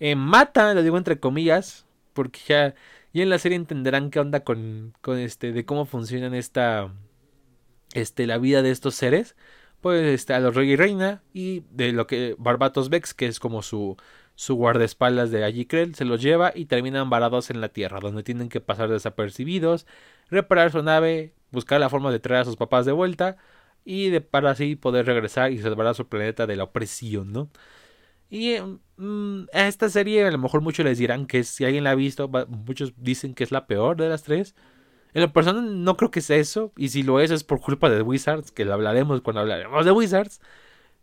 Eh, 0.00 0.16
mata, 0.16 0.74
lo 0.74 0.82
digo 0.82 0.98
entre 0.98 1.20
comillas, 1.20 1.86
porque 2.12 2.40
ya, 2.46 2.74
ya 3.12 3.22
en 3.22 3.30
la 3.30 3.38
serie 3.38 3.56
entenderán 3.56 4.10
qué 4.10 4.20
onda 4.20 4.40
con, 4.40 4.92
con 5.00 5.18
este, 5.18 5.52
de 5.52 5.64
cómo 5.64 5.84
funcionan 5.86 6.34
esta, 6.34 6.92
este, 7.92 8.26
la 8.26 8.38
vida 8.38 8.62
de 8.62 8.70
estos 8.70 8.94
seres. 8.94 9.36
Pues 9.84 10.30
a 10.30 10.40
los 10.40 10.54
rey 10.54 10.70
y 10.70 10.76
reina 10.76 11.22
y 11.34 11.62
de 11.70 11.92
lo 11.92 12.06
que 12.06 12.36
Barbatos 12.38 12.88
Vex, 12.88 13.12
que 13.12 13.26
es 13.26 13.38
como 13.38 13.60
su, 13.60 13.98
su 14.34 14.54
guardaespaldas 14.54 15.30
de 15.30 15.44
allí 15.44 15.66
Krell, 15.66 15.94
se 15.94 16.06
los 16.06 16.22
lleva 16.22 16.52
y 16.54 16.64
terminan 16.64 17.10
varados 17.10 17.50
en 17.50 17.60
la 17.60 17.68
Tierra, 17.68 18.00
donde 18.00 18.22
tienen 18.22 18.48
que 18.48 18.62
pasar 18.62 18.88
desapercibidos, 18.88 19.86
reparar 20.30 20.72
su 20.72 20.82
nave, 20.82 21.34
buscar 21.52 21.80
la 21.80 21.90
forma 21.90 22.10
de 22.10 22.18
traer 22.18 22.40
a 22.40 22.44
sus 22.46 22.56
papás 22.56 22.86
de 22.86 22.92
vuelta 22.92 23.36
y 23.84 24.08
de, 24.08 24.22
para 24.22 24.52
así 24.52 24.74
poder 24.74 25.04
regresar 25.04 25.52
y 25.52 25.58
salvar 25.58 25.88
a 25.88 25.92
su 25.92 26.08
planeta 26.08 26.46
de 26.46 26.56
la 26.56 26.64
opresión, 26.64 27.30
¿no? 27.30 27.50
Y 28.30 28.56
mm, 28.96 29.48
a 29.52 29.68
esta 29.68 29.90
serie 29.90 30.26
a 30.26 30.30
lo 30.30 30.38
mejor 30.38 30.62
muchos 30.62 30.86
les 30.86 30.96
dirán 30.96 31.26
que 31.26 31.44
si 31.44 31.66
alguien 31.66 31.84
la 31.84 31.90
ha 31.90 31.94
visto, 31.94 32.30
muchos 32.48 32.94
dicen 32.96 33.34
que 33.34 33.44
es 33.44 33.52
la 33.52 33.66
peor 33.66 33.98
de 33.98 34.08
las 34.08 34.22
tres. 34.22 34.54
En 35.14 35.22
lo 35.22 35.32
personal 35.32 35.84
no 35.84 35.96
creo 35.96 36.10
que 36.10 36.20
sea 36.20 36.36
eso, 36.38 36.72
y 36.76 36.88
si 36.90 37.02
lo 37.04 37.20
es 37.20 37.30
es 37.30 37.44
por 37.44 37.60
culpa 37.60 37.88
de 37.90 38.02
Wizards, 38.02 38.52
que 38.52 38.64
lo 38.64 38.74
hablaremos 38.74 39.20
cuando 39.22 39.40
hablaremos 39.42 39.84
de 39.84 39.92
Wizards. 39.92 40.40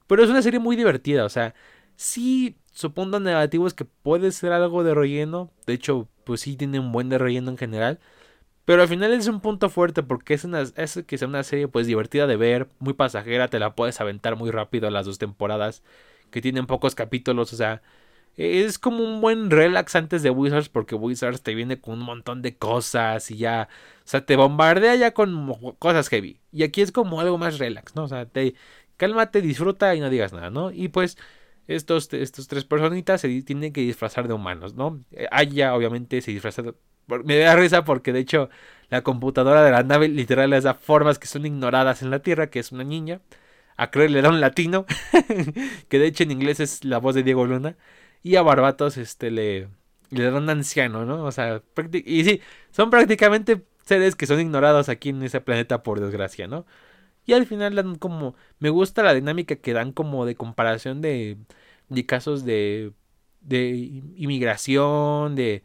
Pero 0.08 0.24
es 0.24 0.30
una 0.30 0.42
serie 0.42 0.60
muy 0.60 0.76
divertida, 0.76 1.26
o 1.26 1.30
sea, 1.30 1.56
sí, 1.96 2.58
supongo 2.74 3.20
negativos 3.20 3.74
que 3.74 3.86
puede 3.86 4.32
ser 4.32 4.52
algo 4.54 4.84
de 4.84 4.94
relleno, 4.96 5.52
de 5.68 5.74
hecho, 5.74 6.10
pues 6.26 6.42
sí 6.42 6.58
tiene 6.58 6.80
un 6.80 6.92
buen 6.92 7.10
de 7.10 7.18
relleno 7.18 7.52
en 7.52 7.58
general, 7.58 8.00
Pero 8.66 8.84
al 8.84 8.88
final 8.88 9.12
es 9.14 9.28
un 9.28 9.42
punto 9.42 9.70
fuerte 9.70 10.04
porque 10.04 10.34
es, 10.36 10.44
una, 10.46 10.62
es 10.62 11.04
que 11.08 11.18
sea 11.18 11.28
una 11.28 11.44
serie 11.44 11.68
pues 11.68 11.88
divertida 11.88 12.28
de 12.28 12.38
ver, 12.38 12.70
muy 12.80 12.94
pasajera, 12.94 13.50
te 13.50 13.60
la 13.60 13.76
puedes 13.76 14.00
aventar 14.02 14.36
muy 14.38 14.52
rápido 14.52 14.90
las 14.90 15.06
dos 15.06 15.18
temporadas 15.18 15.84
que 16.32 16.42
tienen 16.42 16.68
pocos 16.68 16.96
capítulos, 16.96 17.54
o 17.54 17.58
sea, 17.58 17.82
es 18.38 18.80
como 18.80 19.04
un 19.04 19.22
buen 19.22 19.52
relax 19.52 19.96
antes 19.96 20.24
de 20.24 20.30
Wizards 20.30 20.70
porque 20.70 20.96
Wizards 20.96 21.42
te 21.42 21.56
viene 21.56 21.80
con 21.80 21.96
un 22.00 22.06
montón 22.06 22.42
de 22.42 22.58
cosas 22.58 23.30
y 23.32 23.38
ya, 23.38 23.70
o 24.04 24.08
sea, 24.08 24.26
te 24.26 24.36
bombardea 24.36 24.96
ya 24.96 25.14
con 25.14 25.54
cosas 25.80 26.10
heavy. 26.10 26.40
Y 26.52 26.64
aquí 26.64 26.82
es 26.82 26.92
como 26.92 27.22
algo 27.22 27.38
más 27.38 27.60
relax, 27.60 27.96
¿no? 27.96 28.04
O 28.04 28.08
sea, 28.08 28.26
te 28.26 28.56
cálmate, 28.98 29.42
disfruta 29.42 29.96
y 29.96 30.00
no 30.00 30.10
digas 30.10 30.34
nada, 30.34 30.50
¿no? 30.50 30.72
Y 30.72 30.90
pues 30.90 31.18
estos, 31.68 32.14
estos 32.14 32.48
tres 32.48 32.66
personitas 32.66 33.22
se 33.22 33.42
tienen 33.42 33.74
que 33.74 33.82
disfrazar 33.82 34.28
de 34.28 34.34
humanos, 34.34 34.76
¿no? 34.76 35.00
Aya 35.32 35.76
obviamente 35.76 36.22
se 36.22 36.32
disfraza. 36.32 36.64
Me 37.08 37.38
da 37.38 37.56
risa 37.56 37.84
porque 37.84 38.14
de 38.14 38.20
hecho 38.20 38.50
la 38.90 39.02
computadora 39.04 39.64
de 39.64 39.72
la 39.72 39.84
nave 39.84 40.08
literal 40.08 40.52
les 40.52 40.64
da 40.64 40.74
formas 40.74 41.20
que 41.20 41.28
son 41.28 41.46
ignoradas 41.46 42.02
en 42.02 42.12
la 42.12 42.20
Tierra, 42.20 42.50
que 42.50 42.60
es 42.60 42.72
una 42.72 42.84
niña. 42.84 43.22
A 43.78 43.90
Creer 43.90 44.12
le 44.12 44.22
da 44.22 44.30
un 44.30 44.42
latino, 44.42 44.86
que 45.90 46.00
de 46.00 46.06
hecho 46.06 46.24
en 46.24 46.32
inglés 46.32 46.60
es 46.60 46.84
la 46.86 47.00
voz 47.00 47.16
de 47.16 47.24
Diego 47.24 47.46
Luna. 47.46 47.76
Y 48.24 48.36
a 48.36 48.42
Barbatos 48.44 48.98
este, 48.98 49.32
le, 49.32 49.68
le 50.10 50.24
da 50.24 50.38
un 50.38 50.50
anciano, 50.50 51.06
¿no? 51.06 51.24
O 51.26 51.32
sea, 51.32 51.64
y 51.94 52.24
sí, 52.24 52.42
son 52.72 52.90
prácticamente 52.90 53.64
seres 53.84 54.16
que 54.16 54.28
son 54.28 54.40
ignorados 54.40 54.90
aquí 54.90 55.10
en 55.10 55.24
ese 55.24 55.42
planeta 55.42 55.84
por 55.84 56.00
desgracia, 56.00 56.48
¿no? 56.48 56.66
Y 57.26 57.34
al 57.34 57.46
final 57.46 57.76
dan 57.76 57.96
como... 57.96 58.36
Me 58.60 58.70
gusta 58.70 59.04
la 59.04 59.14
dinámica 59.14 59.56
que 59.56 59.74
dan 59.74 59.92
como 59.94 60.26
de 60.26 60.36
comparación 60.36 61.02
de, 61.02 61.38
de 61.90 62.06
casos 62.06 62.46
de, 62.46 62.94
de 63.42 63.70
inmigración, 64.16 65.36
de... 65.36 65.64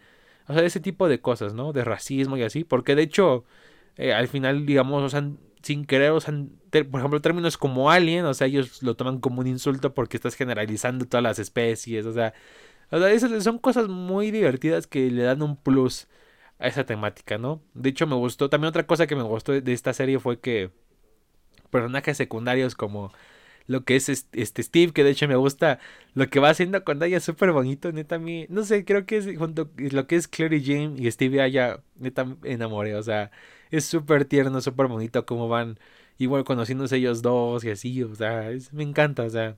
O 0.48 0.54
sea, 0.54 0.64
ese 0.64 0.80
tipo 0.80 1.08
de 1.08 1.20
cosas, 1.20 1.54
¿no? 1.54 1.72
De 1.72 1.84
racismo 1.84 2.36
y 2.36 2.42
así. 2.42 2.64
Porque 2.64 2.94
de 2.94 3.02
hecho, 3.02 3.44
eh, 3.96 4.12
al 4.14 4.28
final, 4.28 4.66
digamos, 4.66 5.02
o 5.02 5.08
sea, 5.08 5.28
sin 5.62 5.86
querer, 5.86 6.12
o 6.12 6.20
sea, 6.20 6.34
por 6.84 7.00
ejemplo, 7.00 7.20
términos 7.20 7.56
como 7.56 7.90
alien, 7.90 8.24
o 8.26 8.34
sea, 8.34 8.46
ellos 8.46 8.82
lo 8.82 8.96
toman 8.96 9.20
como 9.20 9.40
un 9.40 9.46
insulto 9.46 9.94
porque 9.94 10.16
estás 10.16 10.34
generalizando 10.34 11.06
todas 11.06 11.22
las 11.22 11.38
especies, 11.38 12.06
o 12.06 12.12
sea, 12.12 12.34
esas 12.90 13.42
son 13.44 13.58
cosas 13.58 13.88
muy 13.88 14.30
divertidas 14.30 14.86
que 14.86 15.10
le 15.10 15.22
dan 15.22 15.42
un 15.42 15.56
plus 15.56 16.08
a 16.58 16.68
esa 16.68 16.84
temática, 16.86 17.38
¿no? 17.38 17.62
De 17.74 17.90
hecho, 17.90 18.06
me 18.06 18.14
gustó, 18.16 18.48
también 18.50 18.68
otra 18.70 18.86
cosa 18.86 19.06
que 19.06 19.16
me 19.16 19.22
gustó 19.22 19.52
de 19.52 19.72
esta 19.72 19.92
serie 19.92 20.18
fue 20.18 20.40
que 20.40 20.70
personajes 21.70 22.16
secundarios 22.16 22.74
como 22.74 23.12
lo 23.66 23.84
que 23.84 23.96
es 23.96 24.08
este 24.08 24.62
Steve, 24.62 24.92
que 24.92 25.04
de 25.04 25.10
hecho 25.10 25.28
me 25.28 25.36
gusta 25.36 25.80
lo 26.14 26.28
que 26.28 26.40
va 26.40 26.50
haciendo 26.50 26.84
con 26.84 27.02
ella, 27.02 27.20
súper 27.20 27.52
bonito, 27.52 27.92
neta, 27.92 28.16
a 28.16 28.18
mí, 28.18 28.46
no 28.48 28.64
sé, 28.64 28.84
creo 28.84 29.06
que 29.06 29.16
es 29.18 29.26
junto 29.36 29.70
lo 29.76 30.06
que 30.06 30.16
es 30.16 30.28
Clary 30.28 30.62
Jane 30.64 30.94
y 30.98 31.10
Steve 31.10 31.42
Aya, 31.42 31.82
neta, 31.96 32.26
enamoré, 32.44 32.94
o 32.94 33.02
sea, 33.02 33.30
es 33.70 33.84
súper 33.84 34.24
tierno, 34.24 34.60
súper 34.60 34.86
bonito 34.86 35.26
cómo 35.26 35.48
van 35.48 35.78
igual 36.18 36.44
conociéndose 36.44 36.96
ellos 36.96 37.22
dos 37.22 37.64
y 37.64 37.70
así, 37.70 38.02
o 38.02 38.14
sea, 38.14 38.50
me 38.72 38.82
encanta, 38.84 39.24
o 39.24 39.30
sea, 39.30 39.56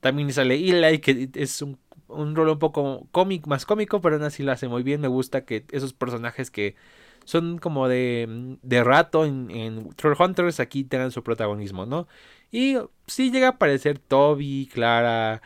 también 0.00 0.32
sale 0.32 0.54
Eli, 0.56 0.98
que 1.00 1.30
es 1.34 1.62
un, 1.62 1.78
un 2.08 2.34
rol 2.36 2.48
un 2.50 2.58
poco 2.58 3.06
cómico, 3.12 3.48
más 3.50 3.66
cómico, 3.66 4.00
pero 4.00 4.16
aún 4.16 4.24
así 4.24 4.42
lo 4.42 4.52
hace 4.52 4.68
muy 4.68 4.82
bien, 4.82 5.00
me 5.00 5.08
gusta 5.08 5.44
que 5.44 5.64
esos 5.72 5.92
personajes 5.92 6.50
que 6.50 6.76
son 7.24 7.58
como 7.58 7.88
de, 7.88 8.56
de 8.62 8.84
rato 8.84 9.24
en, 9.26 9.50
en 9.50 9.90
Troll 9.90 10.16
Hunters 10.18 10.60
aquí 10.60 10.84
tengan 10.84 11.10
su 11.12 11.22
protagonismo, 11.22 11.84
¿no? 11.86 12.08
Y 12.50 12.76
sí 13.06 13.30
llega 13.30 13.48
a 13.48 13.50
aparecer 13.52 13.98
Toby, 13.98 14.68
Clara, 14.72 15.42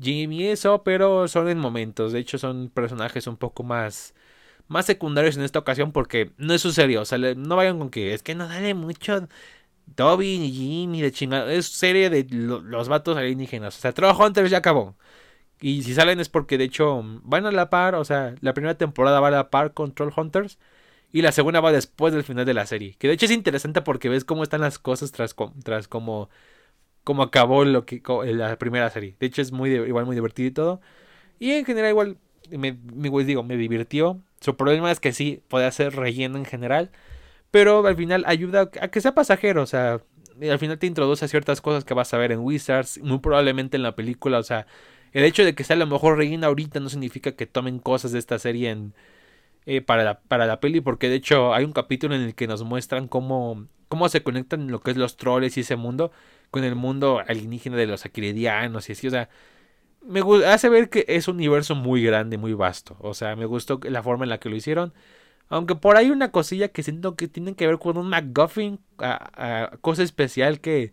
Jimmy, 0.00 0.46
eso, 0.48 0.82
pero 0.84 1.28
son 1.28 1.48
en 1.48 1.58
momentos. 1.58 2.12
De 2.12 2.18
hecho, 2.20 2.38
son 2.38 2.70
personajes 2.70 3.26
un 3.26 3.36
poco 3.36 3.62
más, 3.62 4.14
más 4.68 4.86
secundarios 4.86 5.36
en 5.36 5.44
esta 5.44 5.58
ocasión 5.60 5.92
porque 5.92 6.32
no 6.38 6.54
es 6.54 6.62
su 6.62 6.72
serie. 6.72 6.98
O 6.98 7.04
sea, 7.04 7.18
no 7.18 7.56
vayan 7.56 7.78
con 7.78 7.90
que 7.90 8.14
es 8.14 8.22
que 8.22 8.34
no 8.34 8.48
dale 8.48 8.74
mucho 8.74 9.28
Toby 9.94 10.38
ni 10.38 10.50
Jimmy 10.52 11.02
de 11.02 11.12
chingada. 11.12 11.52
Es 11.52 11.66
serie 11.66 12.10
de 12.10 12.26
los 12.30 12.88
vatos 12.88 13.16
alienígenas. 13.16 13.76
O 13.76 13.80
sea, 13.80 13.92
Troll 13.92 14.14
Hunters 14.18 14.50
ya 14.50 14.58
acabó. 14.58 14.96
Y 15.60 15.82
si 15.82 15.94
salen 15.94 16.20
es 16.20 16.28
porque 16.28 16.58
de 16.58 16.64
hecho 16.64 17.02
van 17.22 17.46
a 17.46 17.52
la 17.52 17.70
par. 17.70 17.94
O 17.94 18.04
sea, 18.04 18.34
la 18.40 18.54
primera 18.54 18.76
temporada 18.76 19.20
va 19.20 19.28
a 19.28 19.30
la 19.30 19.50
par 19.50 19.74
con 19.74 19.94
Troll 19.94 20.12
Hunters. 20.16 20.58
Y 21.12 21.22
la 21.22 21.32
segunda 21.32 21.60
va 21.60 21.72
después 21.72 22.12
del 22.12 22.24
final 22.24 22.44
de 22.44 22.54
la 22.54 22.66
serie. 22.66 22.96
Que 22.98 23.08
de 23.08 23.14
hecho 23.14 23.26
es 23.26 23.32
interesante 23.32 23.82
porque 23.82 24.08
ves 24.08 24.24
cómo 24.24 24.42
están 24.42 24.60
las 24.62 24.78
cosas 24.78 25.12
tras, 25.12 25.36
tras 25.62 25.88
cómo, 25.88 26.28
cómo 27.04 27.22
acabó 27.22 27.64
lo 27.64 27.86
que, 27.86 28.02
la 28.34 28.58
primera 28.58 28.90
serie. 28.90 29.16
De 29.20 29.26
hecho 29.26 29.42
es 29.42 29.52
muy 29.52 29.70
igual 29.70 30.06
muy 30.06 30.16
divertido 30.16 30.48
y 30.48 30.52
todo. 30.52 30.80
Y 31.38 31.52
en 31.52 31.64
general 31.64 31.90
igual 31.90 32.18
me, 32.50 32.72
me 32.72 33.24
digo, 33.24 33.42
me 33.42 33.56
divirtió. 33.56 34.20
Su 34.40 34.56
problema 34.56 34.90
es 34.90 35.00
que 35.00 35.12
sí, 35.12 35.42
puede 35.48 35.66
hacer 35.66 35.94
relleno 35.96 36.36
en 36.36 36.44
general. 36.44 36.90
Pero 37.54 37.86
al 37.86 37.94
final 37.94 38.24
ayuda 38.26 38.68
a 38.80 38.88
que 38.88 39.00
sea 39.00 39.14
pasajero. 39.14 39.62
O 39.62 39.66
sea, 39.66 40.00
al 40.42 40.58
final 40.58 40.76
te 40.76 40.88
introduce 40.88 41.24
a 41.24 41.28
ciertas 41.28 41.60
cosas 41.60 41.84
que 41.84 41.94
vas 41.94 42.12
a 42.12 42.18
ver 42.18 42.32
en 42.32 42.40
Wizards. 42.40 42.98
Muy 43.00 43.20
probablemente 43.20 43.76
en 43.76 43.84
la 43.84 43.94
película. 43.94 44.40
O 44.40 44.42
sea, 44.42 44.66
el 45.12 45.22
hecho 45.22 45.44
de 45.44 45.54
que 45.54 45.62
sea 45.62 45.76
a 45.76 45.78
lo 45.78 45.86
mejor 45.86 46.18
relleno 46.18 46.48
ahorita 46.48 46.80
no 46.80 46.88
significa 46.88 47.36
que 47.36 47.46
tomen 47.46 47.78
cosas 47.78 48.10
de 48.10 48.18
esta 48.18 48.40
serie 48.40 48.70
en 48.70 48.92
eh, 49.66 49.82
para, 49.82 50.02
la, 50.02 50.20
para 50.22 50.46
la 50.46 50.58
peli, 50.58 50.80
porque 50.80 51.08
de 51.08 51.14
hecho 51.14 51.54
hay 51.54 51.64
un 51.64 51.72
capítulo 51.72 52.16
en 52.16 52.22
el 52.22 52.34
que 52.34 52.48
nos 52.48 52.64
muestran 52.64 53.06
cómo, 53.06 53.68
cómo 53.86 54.08
se 54.08 54.24
conectan 54.24 54.72
lo 54.72 54.80
que 54.80 54.90
es 54.90 54.96
los 54.96 55.16
troles 55.16 55.56
y 55.56 55.60
ese 55.60 55.76
mundo 55.76 56.10
con 56.50 56.64
el 56.64 56.74
mundo 56.74 57.22
alienígena 57.24 57.76
de 57.76 57.86
los 57.86 58.04
aquiridianos 58.04 58.88
y 58.88 58.92
así, 58.94 59.06
o 59.06 59.10
sea, 59.10 59.28
me 60.02 60.22
hace 60.46 60.68
ver 60.68 60.90
que 60.90 61.04
es 61.08 61.28
un 61.28 61.36
universo 61.36 61.76
muy 61.76 62.02
grande, 62.02 62.36
muy 62.36 62.52
vasto, 62.52 62.96
o 63.00 63.14
sea, 63.14 63.36
me 63.36 63.46
gustó 63.46 63.78
la 63.84 64.02
forma 64.02 64.24
en 64.24 64.30
la 64.30 64.38
que 64.38 64.48
lo 64.48 64.56
hicieron. 64.56 64.92
Aunque 65.48 65.74
por 65.74 65.96
ahí 65.96 66.10
una 66.10 66.30
cosilla 66.32 66.68
que 66.68 66.82
siento 66.82 67.16
que 67.16 67.28
tiene 67.28 67.54
que 67.54 67.66
ver 67.66 67.78
con 67.78 67.98
un 67.98 68.08
McGuffin, 68.08 68.80
a, 68.98 69.72
cosa 69.80 70.02
especial 70.02 70.60
que, 70.60 70.92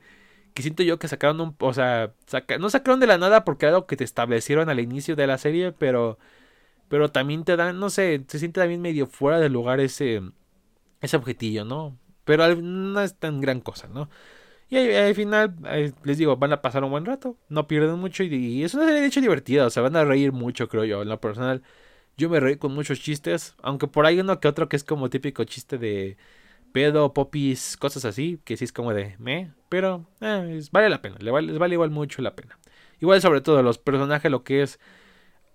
que 0.54 0.62
siento 0.62 0.84
yo 0.84 1.00
que 1.00 1.08
sacaron 1.08 1.42
un, 1.42 1.56
o 1.60 1.74
sea, 1.74 2.14
no 2.60 2.70
sacaron 2.70 3.00
de 3.00 3.08
la 3.08 3.18
nada 3.18 3.46
porque 3.46 3.66
era 3.66 3.76
algo 3.76 3.88
que 3.88 3.98
te 3.98 4.04
establecieron 4.04 4.70
al 4.70 4.80
inicio 4.80 5.16
de 5.16 5.28
la 5.28 5.38
serie, 5.38 5.72
pero 5.72 6.20
pero 6.92 7.10
también 7.10 7.46
te 7.46 7.56
dan, 7.56 7.80
no 7.80 7.90
sé, 7.90 8.26
se 8.28 8.38
siente 8.38 8.60
también 8.60 8.82
medio 8.82 9.08
fuera 9.08 9.40
de 9.40 9.48
lugar 9.48 9.80
ese, 9.80 10.22
ese 11.02 11.18
objetillo, 11.18 11.64
¿no? 11.64 11.98
Pero 12.26 12.54
no 12.58 13.02
es 13.02 13.16
tan 13.18 13.40
gran 13.40 13.62
cosa, 13.62 13.88
¿no? 13.88 14.10
Y 14.70 14.78
al, 14.78 15.16
final, 15.16 15.56
les 16.04 16.18
digo, 16.18 16.38
van 16.38 16.54
a 16.54 16.62
pasar 16.62 16.84
un 16.84 16.92
buen 16.92 17.06
rato, 17.06 17.38
no 17.50 17.68
pierden 17.68 17.98
mucho 18.00 18.24
y, 18.24 18.64
es 18.64 18.74
una 18.74 18.86
serie 18.86 19.02
de 19.02 19.08
hecho 19.08 19.22
divertida, 19.22 19.66
o 19.68 19.70
sea, 19.70 19.84
van 19.84 19.96
a 19.96 20.06
reír 20.06 20.34
mucho, 20.34 20.68
creo 20.70 20.86
yo. 20.86 21.02
En 21.02 21.10
lo 21.10 21.22
personal, 21.22 21.64
yo 22.22 22.30
me 22.30 22.40
reí 22.40 22.58
con 22.58 22.74
muchos 22.74 23.00
chistes, 23.02 23.56
aunque 23.64 23.88
por 23.88 24.06
ahí 24.06 24.20
uno 24.20 24.40
que 24.40 24.48
otro 24.48 24.70
que 24.70 24.76
es 24.78 24.84
como 24.84 25.10
típico 25.10 25.44
chiste 25.44 25.78
de 25.78 26.18
pedo, 26.72 27.14
popis, 27.14 27.78
cosas 27.78 28.06
así, 28.06 28.40
que 28.46 28.58
sí 28.58 28.66
es 28.66 28.74
como 28.74 28.94
de 28.94 29.16
me, 29.20 29.52
pero 29.70 30.06
eh, 30.22 30.62
vale 30.72 30.90
la 30.90 31.02
pena, 31.02 31.18
les 31.20 31.32
vale, 31.60 31.74
igual 31.74 31.90
mucho 31.92 32.22
la 32.22 32.36
pena. 32.36 32.58
Igual 33.00 33.22
sobre 33.22 33.42
todo 33.42 33.64
los 33.64 33.78
personajes, 33.80 34.32
lo 34.32 34.44
que 34.44 34.62
es 34.64 34.80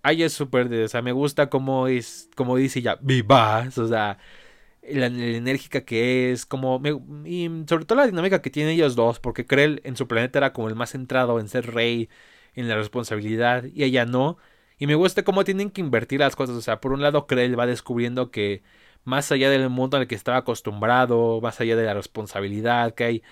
Ay, 0.02 0.22
es 0.22 0.32
súper, 0.34 0.72
o 0.72 0.88
sea, 0.88 1.02
me 1.02 1.12
gusta 1.12 1.50
como 1.50 1.88
es, 1.88 2.30
como 2.36 2.56
dice 2.56 2.80
ya, 2.82 2.96
vivas, 3.02 3.76
o 3.78 3.88
sea, 3.88 4.18
la, 4.88 5.06
enérgica 5.06 5.84
que 5.84 6.32
es, 6.32 6.46
como, 6.46 6.80
y 7.24 7.50
sobre 7.68 7.84
todo 7.86 7.98
la 7.98 8.06
dinámica 8.06 8.42
que 8.42 8.50
tienen 8.50 8.74
ellos 8.74 8.96
dos, 8.96 9.20
porque 9.20 9.46
Krell 9.46 9.80
en 9.84 9.96
su 9.96 10.06
planeta 10.08 10.38
era 10.38 10.52
como 10.52 10.68
el 10.68 10.76
más 10.76 10.90
centrado 10.92 11.40
en 11.40 11.48
ser 11.48 11.72
rey, 11.74 12.08
en 12.54 12.68
la 12.68 12.76
responsabilidad, 12.76 13.64
y 13.74 13.84
ella 13.84 14.06
no, 14.06 14.38
y 14.78 14.86
me 14.86 14.94
gusta 14.94 15.22
cómo 15.24 15.44
tienen 15.44 15.70
que 15.70 15.80
invertir 15.80 16.20
las 16.20 16.36
cosas, 16.36 16.56
o 16.56 16.60
sea, 16.62 16.80
por 16.80 16.92
un 16.92 17.02
lado 17.02 17.26
Krell 17.26 17.58
va 17.58 17.66
descubriendo 17.66 18.30
que 18.30 18.62
más 19.04 19.30
allá 19.32 19.50
del 19.50 19.70
mundo 19.70 19.96
al 19.96 20.06
que 20.08 20.14
estaba 20.14 20.38
acostumbrado, 20.38 21.40
más 21.40 21.60
allá 21.60 21.76
de 21.76 21.84
la 21.84 21.94
responsabilidad 21.94 22.94
que 22.94 23.04
hay, 23.04 23.22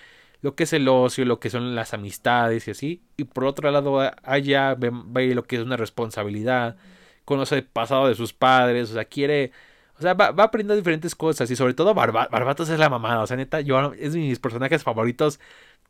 lo 0.41 0.55
que 0.55 0.65
es 0.65 0.73
el 0.73 0.89
ocio, 0.89 1.25
lo 1.25 1.41
que 1.41 1.51
son 1.51 1.75
las 1.75 1.95
amistades 1.95 2.69
y 2.69 2.71
así. 2.73 3.03
Y 3.17 3.25
por 3.25 3.45
otro 3.45 3.71
lado, 3.71 4.01
allá 4.23 4.75
ve, 4.75 5.35
lo 5.35 5.45
que 5.45 5.57
es 5.57 5.63
una 5.63 5.77
responsabilidad, 5.77 6.77
conoce 7.25 7.57
el 7.57 7.65
pasado 7.65 8.09
de 8.09 8.15
sus 8.15 8.33
padres, 8.33 8.91
o 8.91 8.95
sea, 8.95 9.05
quiere... 9.07 9.53
O 9.99 10.03
sea, 10.03 10.15
va, 10.15 10.27
aprendiendo 10.27 10.77
diferentes 10.77 11.15
cosas 11.15 11.51
y 11.51 11.57
sobre 11.57 11.75
todo 11.75 11.95
Barbatos 11.95 12.69
es 12.69 12.79
la 12.79 12.91
mamada. 12.91 13.23
O 13.23 13.27
sea, 13.27 13.37
neta, 13.37 13.61
yo 13.61 13.93
es 13.95 14.13
de 14.13 14.19
mis 14.19 14.39
personajes 14.39 14.83
favoritos. 14.83 15.41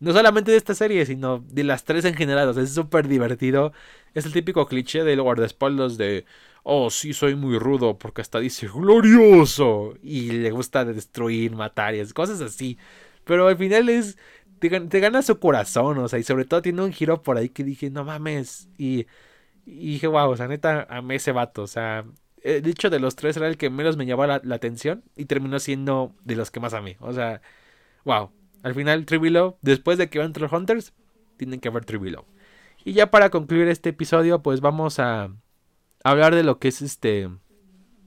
No 0.01 0.13
solamente 0.13 0.51
de 0.51 0.57
esta 0.57 0.75
serie, 0.75 1.07
sino 1.07 1.39
de 1.49 1.65
las 1.65 1.85
tres 1.85 2.05
en 2.05 2.15
general. 2.15 2.49
O 2.49 2.55
sea, 2.55 2.63
es 2.63 2.75
súper 2.75 3.09
divertido. 3.09 3.73
Es 4.15 4.27
el 4.27 4.33
típico 4.33 4.67
cliché 4.67 5.05
del 5.05 5.23
guardaespaldas 5.23 5.97
de... 5.97 6.25
Oh, 6.65 6.91
sí, 6.91 7.13
soy 7.13 7.35
muy 7.35 7.59
rudo 7.59 7.99
porque 7.99 8.23
hasta 8.23 8.41
dice 8.41 8.69
glorioso. 8.69 9.95
Y 10.03 10.33
le 10.33 10.51
gusta 10.51 10.85
destruir, 10.85 11.53
matar 11.53 11.95
y 11.95 12.07
cosas 12.13 12.41
así. 12.41 12.79
Pero 13.25 13.49
al 13.49 13.57
final 13.57 13.89
es 13.89 14.19
te, 14.69 15.01
gana 15.01 15.23
su 15.23 15.39
corazón, 15.39 15.99
o 15.99 16.09
sea, 16.09 16.19
y 16.19 16.23
sobre 16.23 16.45
todo 16.45 16.63
tiene 16.63 16.83
un 16.83 16.93
giro 16.93 17.23
por 17.23 17.37
ahí 17.37 17.49
que 17.49 17.65
dije, 17.65 17.91
no 17.91 18.05
mames, 18.05 18.69
y, 18.79 19.07
dije, 19.67 20.07
wow, 20.07 20.31
o 20.31 20.37
sea, 20.37 20.49
neta, 20.49 20.87
amé 20.91 21.17
ese 21.17 21.33
vato, 21.33 21.63
o 21.63 21.67
sea, 21.67 22.05
de 22.45 22.71
hecho 22.71 22.91
de 22.91 23.01
los 23.01 23.17
tres 23.17 23.37
era 23.37 23.49
el 23.49 23.57
que 23.57 23.71
menos 23.71 23.97
me 23.97 24.07
llamaba 24.07 24.41
la, 24.43 24.55
atención 24.55 25.03
y 25.17 25.25
terminó 25.25 25.59
siendo 25.59 26.15
de 26.23 26.37
los 26.37 26.51
que 26.51 26.61
más 26.61 26.75
amé, 26.75 26.97
o 27.01 27.13
sea, 27.13 27.41
wow, 28.05 28.31
al 28.63 28.75
final 28.75 29.07
Tribilo, 29.07 29.59
después 29.63 29.99
de 29.99 30.09
que 30.09 30.19
van 30.19 30.33
Troll 30.33 30.55
Hunters, 30.55 30.93
tienen 31.37 31.61
que 31.61 31.71
ver 31.71 31.85
Tribilo. 31.85 32.27
Y 32.85 32.93
ya 32.93 33.11
para 33.11 33.31
concluir 33.31 33.69
este 33.69 33.91
episodio, 33.91 34.43
pues 34.43 34.61
vamos 34.61 34.99
a 34.99 35.31
hablar 36.05 36.35
de 36.35 36.45
lo 36.45 36.59
que 36.59 36.69
es 36.69 36.83
este 36.83 37.31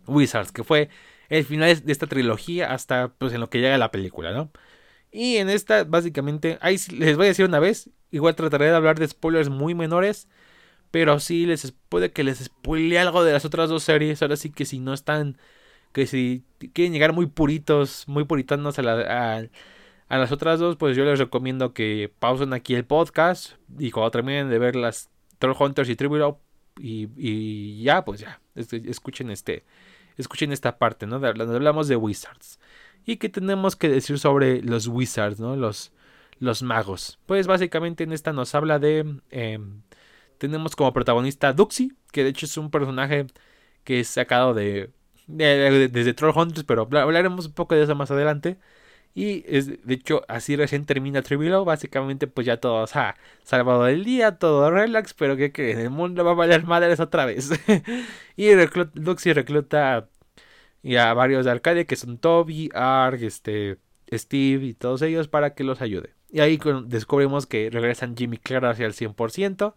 Wizards, 0.08 0.51
que 0.51 0.63
fue 0.63 0.89
el 1.29 1.44
final 1.46 1.84
de 1.84 1.91
esta 1.91 2.08
trilogía 2.08 2.72
hasta 2.72 3.10
pues 3.10 3.34
en 3.34 3.41
lo 3.41 3.50
que 3.50 3.60
llega 3.60 3.77
la 3.77 3.91
película, 3.91 4.32
¿no? 4.32 4.51
Y 5.12 5.38
en 5.38 5.50
esta, 5.50 5.84
básicamente, 5.84 6.58
ahí 6.62 6.77
les 6.91 7.17
voy 7.17 7.25
a 7.25 7.29
decir 7.29 7.46
una 7.46 7.60
vez, 7.60 7.89
igual 8.12 8.36
trataré 8.36 8.65
de 8.65 8.75
hablar 8.75 9.00
de 9.00 9.08
spoilers 9.08 9.50
muy 9.50 9.74
menores, 9.74 10.27
pero 10.91 11.20
sí 11.20 11.46
les 11.46 11.74
puede 11.89 12.12
que 12.12 12.24
les 12.24 12.39
spoile 12.39 13.00
algo 13.00 13.24
de 13.24 13.34
las 13.34 13.46
otras 13.46 13.70
dos 13.70 13.84
series, 13.84 14.22
ahora 14.22 14.36
sí 14.38 14.51
que 14.51 14.65
si 14.65 14.79
no 14.79 14.94
están, 14.94 15.38
que 15.94 16.08
si 16.08 16.44
quieren 16.74 16.94
llegar 16.94 17.13
muy 17.13 17.27
puritos, 17.27 18.06
muy 18.08 18.24
puritanos 18.25 18.79
a, 18.79 18.84
la, 18.84 19.50
a, 20.10 20.17
las 20.17 20.32
otras 20.32 20.60
dos, 20.60 20.77
pues 20.77 20.96
yo 20.98 21.06
les 21.06 21.20
recomiendo 21.20 21.74
que 21.74 22.12
pausen 22.20 22.53
aquí 22.53 22.75
el 22.75 22.86
podcast 22.86 23.53
y 23.79 23.91
cuando 23.91 24.12
terminen 24.12 24.50
de 24.50 24.60
ver 24.60 24.75
las 24.75 25.10
Troll 25.39 25.56
Hunters 25.60 25.89
y 25.89 25.96
Tribute 25.96 26.38
y, 26.79 27.10
y 27.17 27.84
ya, 27.84 28.06
pues 28.06 28.20
ya, 28.20 28.41
este, 28.56 28.82
escuchen 28.89 29.29
este, 29.29 29.65
escuchen 30.17 30.51
esta 30.51 30.77
parte, 30.77 31.06
¿no? 31.08 31.20
donde 31.20 31.56
hablamos 31.56 31.88
de 31.88 31.96
Wizards. 31.96 32.60
¿Y 33.06 33.17
qué 33.17 33.29
tenemos 33.29 33.75
que 33.75 33.88
decir 33.88 34.20
sobre 34.20 34.62
los 34.62 34.88
Wizards, 34.88 35.39
¿no? 35.39 35.56
Los, 35.56 35.94
los 36.39 36.62
magos. 36.62 37.20
Pues 37.25 37.48
básicamente 37.48 38.03
en 38.03 38.12
esta 38.12 38.34
nos 38.34 38.53
habla 38.53 38.79
de... 38.79 39.20
Em, 39.29 39.82
tenemos 40.38 40.75
como 40.75 40.94
protagonista 40.94 41.53
Duxie, 41.53 41.91
que 42.12 42.24
de 42.24 42.29
hecho 42.29 42.46
es 42.46 42.58
un 42.58 42.72
personaje 42.72 43.27
que 43.84 44.00
es 44.01 44.08
sacado 44.08 44.53
de, 44.53 44.91
desde 45.27 46.13
Troll 46.13 46.38
Hunters, 46.38 46.63
pero 46.65 46.88
hablaremos 47.00 47.48
un 47.48 47.53
poco 47.53 47.75
de 47.75 47.84
eso 47.84 47.96
más 47.96 48.12
adelante. 48.12 48.58
Y 49.17 49.44
es, 49.48 49.84
de 49.84 49.96
hecho, 49.96 50.22
así 50.27 50.56
recién 50.56 50.86
termina 50.86 51.24
Tribilo. 51.24 51.65
Básicamente, 51.65 52.27
pues 52.27 52.46
ya 52.46 52.58
todo 52.58 52.84
ha 52.84 53.15
salvado 53.44 53.84
del 53.86 54.03
día, 54.06 54.38
todo 54.38 54.70
relax. 54.70 55.15
Pero 55.15 55.36
que, 55.36 55.51
que 55.51 55.72
en 55.72 55.79
el 55.79 55.89
mundo 55.89 56.24
va 56.24 56.32
a 56.32 56.36
valer 56.36 56.65
madres 56.65 57.00
otra 57.00 57.25
vez. 57.25 57.50
y 58.36 58.50
Duxie 58.94 59.34
recluta 59.34 60.08
a 61.00 61.13
varios 61.15 61.46
de 61.46 61.51
Arcadia, 61.51 61.86
que 61.86 61.96
son 61.96 62.20
Toby, 62.20 62.70
Arg, 62.75 63.24
este, 63.24 63.79
Steve 64.12 64.65
y 64.65 64.74
todos 64.75 65.01
ellos, 65.01 65.27
para 65.27 65.56
que 65.56 65.63
los 65.63 65.82
ayude. 65.82 66.13
Y 66.29 66.41
ahí 66.41 66.60
descubrimos 66.86 67.48
que 67.48 67.70
regresan 67.72 68.15
Jimmy 68.15 68.38
Clara 68.38 68.70
hacia 68.70 68.86
el 68.86 68.94
100%. 68.94 69.74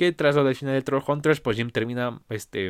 Que 0.00 0.12
tras 0.12 0.34
lo 0.34 0.44
del 0.44 0.56
final 0.56 0.72
de 0.72 0.80
Troll 0.80 1.02
Hunters, 1.06 1.42
pues 1.42 1.58
Jim 1.58 1.68
termina, 1.68 2.22
este, 2.30 2.68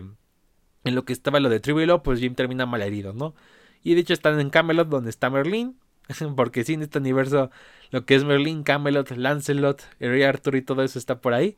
en 0.85 0.95
lo 0.97 1.05
que 1.05 1.13
estaba 1.13 1.39
lo 1.39 1.49
de 1.49 1.61
Tribilo, 1.61 2.03
pues 2.03 2.19
Jim 2.19 2.35
termina 2.35 2.67
mal 2.67 2.83
herido, 2.83 3.13
¿no? 3.13 3.37
Y 3.85 3.95
de 3.95 4.01
hecho 4.01 4.15
están 4.15 4.41
en 4.41 4.51
Camelot, 4.51 4.89
donde 4.89 5.11
está 5.11 5.31
Merlin 5.31 5.79
porque 6.37 6.65
sí, 6.65 6.75
en 6.75 6.83
este 6.83 6.99
universo 6.99 7.53
lo 7.91 8.05
que 8.05 8.17
es 8.17 8.25
Merlin, 8.25 8.65
Camelot, 8.65 9.11
Lancelot, 9.13 9.85
el 10.01 10.11
Rey 10.11 10.25
Arthur 10.25 10.57
y 10.57 10.63
todo 10.63 10.83
eso 10.83 10.99
está 10.99 11.21
por 11.21 11.35
ahí. 11.35 11.57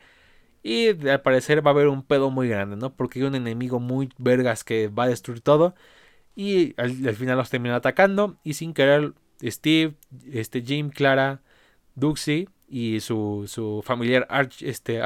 Y 0.63 1.09
al 1.09 1.23
parecer 1.23 1.67
va 1.67 1.71
a 1.71 1.75
haber 1.75 1.89
un 1.89 2.03
pedo 2.03 2.31
muy 2.31 2.49
grande, 2.49 2.77
¿no? 2.77 2.95
Porque 2.95 3.21
hay 3.21 3.25
un 3.27 3.35
enemigo 3.35 3.81
muy 3.81 4.11
vergas 4.19 4.63
que 4.63 4.89
va 4.89 5.05
a 5.05 5.09
destruir 5.09 5.41
todo. 5.41 5.75
Y 6.37 6.75
al, 6.81 7.17
final 7.17 7.39
los 7.39 7.51
termina 7.51 7.77
atacando. 7.77 8.39
Y 8.45 8.55
sin 8.55 8.75
querer, 8.75 9.15
Steve, 9.43 9.95
este 10.33 10.63
Jim, 10.63 10.91
Clara, 10.91 11.43
Duxie 11.95 12.49
y 12.69 13.01
su, 13.01 13.45
su 13.49 13.83
familiar 13.85 14.27
Arch, 14.31 14.63
este, 14.63 15.03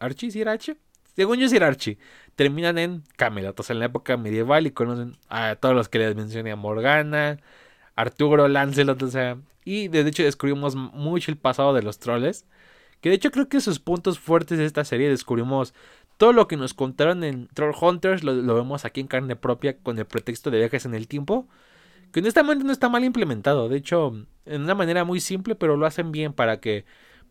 Archie, 0.00 0.30
¿sí 0.30 0.40
era 0.40 0.52
Archie? 0.52 0.76
Según 1.14 1.38
yo, 1.38 1.48
sí 1.48 1.56
era 1.56 1.68
Archie. 1.68 1.98
Terminan 2.36 2.78
en 2.78 3.02
Camelot, 3.16 3.58
o 3.58 3.62
sea, 3.62 3.74
en 3.74 3.80
la 3.80 3.86
época 3.86 4.16
medieval 4.16 4.66
y 4.66 4.72
conocen 4.72 5.16
a 5.28 5.56
todos 5.56 5.74
los 5.74 5.88
que 5.88 5.98
les 5.98 6.16
mencioné, 6.16 6.52
a 6.52 6.56
Morgana, 6.56 7.38
Arturo, 7.96 8.48
Lancelot, 8.48 9.02
o 9.02 9.08
sea, 9.08 9.38
y 9.64 9.88
de 9.88 10.00
hecho 10.00 10.22
descubrimos 10.22 10.74
mucho 10.76 11.30
el 11.30 11.38
pasado 11.38 11.74
de 11.74 11.82
los 11.82 11.98
troles. 11.98 12.46
Que 13.00 13.10
de 13.10 13.16
hecho 13.16 13.30
creo 13.30 13.48
que 13.48 13.60
sus 13.60 13.80
puntos 13.80 14.18
fuertes 14.18 14.58
de 14.58 14.64
esta 14.64 14.84
serie 14.84 15.08
descubrimos 15.10 15.74
todo 16.16 16.32
lo 16.32 16.48
que 16.48 16.56
nos 16.56 16.74
contaron 16.74 17.24
en 17.24 17.48
Troll 17.48 17.74
Hunters, 17.78 18.24
lo, 18.24 18.54
vemos 18.54 18.84
aquí 18.84 19.00
en 19.00 19.08
carne 19.08 19.36
propia 19.36 19.76
con 19.78 19.98
el 19.98 20.06
pretexto 20.06 20.50
de 20.50 20.58
viajes 20.58 20.84
en 20.86 20.94
el 20.94 21.08
tiempo. 21.08 21.48
Que 22.12 22.20
honestamente 22.20 22.64
no 22.64 22.72
está 22.72 22.88
mal 22.88 23.04
implementado. 23.04 23.68
De 23.68 23.76
hecho, 23.76 24.14
en 24.46 24.62
una 24.62 24.74
manera 24.74 25.04
muy 25.04 25.20
simple, 25.20 25.54
pero 25.56 25.76
lo 25.76 25.86
hacen 25.86 26.12
bien 26.12 26.32
para 26.32 26.60
que, 26.60 26.84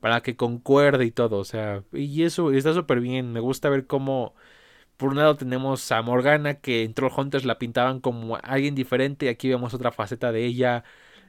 para 0.04 0.22
que 0.22 0.36
concuerde 0.36 1.06
y 1.06 1.12
todo. 1.12 1.38
O 1.40 1.46
sea, 1.46 1.84
y 1.94 2.24
eso 2.24 2.52
está 2.52 2.74
súper 2.74 3.00
bien. 3.00 3.32
Me 3.32 3.40
gusta 3.40 3.70
ver 3.70 3.88
cómo 3.88 4.36
por 4.98 5.12
un 5.12 5.18
lado 5.18 5.38
tenemos 5.38 5.92
a 5.94 6.02
Morgana 6.02 6.56
que 6.56 6.84
en 6.84 6.96
Hunters 7.18 7.46
la 7.46 7.60
pintaban 7.60 8.02
como 8.02 8.38
alguien 8.44 8.76
diferente 8.76 9.28
y 9.28 9.30
aquí 9.30 9.50
vemos 9.50 9.74
otra 9.74 9.94
faceta 9.94 10.34
de 10.34 10.46
ella. 10.46 10.84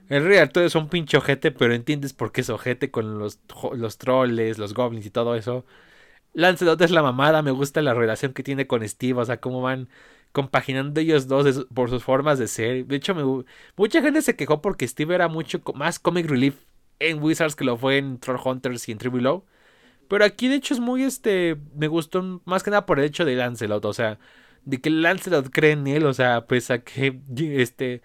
En 0.09 0.25
realidad 0.25 0.51
todo 0.53 0.65
es 0.65 0.75
un 0.75 0.89
pinche 0.89 1.17
ojete, 1.19 1.53
pero 1.53 1.75
entiendes 1.75 2.15
por 2.15 2.33
qué 2.33 2.43
es 2.43 2.51
ojete 2.51 2.91
con 2.91 3.19
los, 3.21 3.41
los 3.75 3.99
troles, 3.99 4.59
los 4.59 4.75
goblins 4.75 5.07
y 5.07 5.11
todo 5.11 5.37
eso. 5.37 5.65
Lancelot 6.35 6.81
es 6.83 6.91
la 6.93 7.03
mamada, 7.03 7.43
me 7.43 7.53
gusta 7.53 7.83
la 7.83 7.95
relación 7.95 8.35
que 8.35 8.43
tiene 8.43 8.67
con 8.67 8.89
Steve, 8.89 9.21
o 9.21 9.25
sea, 9.25 9.41
cómo 9.41 9.63
van 9.63 9.89
compaginando 10.33 11.01
ellos 11.01 11.29
dos 11.29 11.67
por 11.75 11.91
sus 11.91 12.05
formas 12.05 12.39
de 12.41 12.49
ser. 12.49 12.87
De 12.87 12.97
hecho, 12.97 13.15
me, 13.15 13.45
mucha 13.77 14.03
gente 14.03 14.23
se 14.23 14.37
quejó 14.37 14.63
porque 14.63 14.89
Steve 14.89 15.15
era 15.15 15.29
mucho 15.29 15.63
más 15.75 15.99
comic 16.01 16.27
relief 16.27 16.57
en 17.11 17.23
Wizards 17.23 17.57
que 17.57 17.65
lo 17.65 17.77
fue 17.77 17.99
en 17.99 18.19
Troll 18.19 18.41
Hunters 18.45 18.89
y 18.89 18.93
en 18.93 18.99
Tribu 18.99 19.19
Low. 19.19 19.45
Pero 20.09 20.25
aquí 20.25 20.49
de 20.49 20.57
hecho 20.57 20.75
es 20.75 20.81
muy 20.81 21.03
este, 21.05 21.57
me 21.75 21.89
gustó 21.89 22.43
más 22.45 22.63
que 22.63 22.71
nada 22.71 22.87
por 22.87 22.99
el 22.99 23.07
hecho 23.07 23.25
de 23.25 23.37
Lancelot, 23.37 23.85
o 23.85 23.93
sea, 23.93 24.19
de 24.65 24.81
que 24.81 24.91
Lancelot 24.91 25.51
cree 25.51 25.73
en 25.73 25.87
él, 25.87 26.07
o 26.07 26.15
sea, 26.15 26.47
pues 26.47 26.71
a 26.71 26.81
que 26.81 27.21
este, 27.37 28.03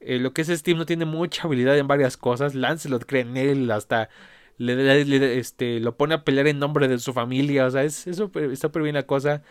eh, 0.00 0.18
lo 0.18 0.32
que 0.32 0.42
es 0.42 0.48
Steve 0.48 0.78
no 0.78 0.86
tiene 0.86 1.04
mucha 1.04 1.44
habilidad 1.44 1.78
en 1.78 1.88
varias 1.88 2.16
cosas, 2.16 2.54
Lancelot 2.54 3.06
cree 3.06 3.22
en 3.22 3.36
él, 3.36 3.70
hasta 3.70 4.10
le, 4.58 5.38
este, 5.38 5.80
lo 5.80 5.96
pone 5.96 6.14
a 6.14 6.24
pelear 6.24 6.46
en 6.48 6.58
nombre 6.58 6.88
de 6.88 6.98
su 6.98 7.12
familia, 7.14 7.66
o 7.66 7.70
sea, 7.70 7.84
es 7.84 7.94
súper 8.12 8.56
super 8.56 8.82
bien 8.82 8.94
la 8.94 9.04
cosa. 9.06 9.42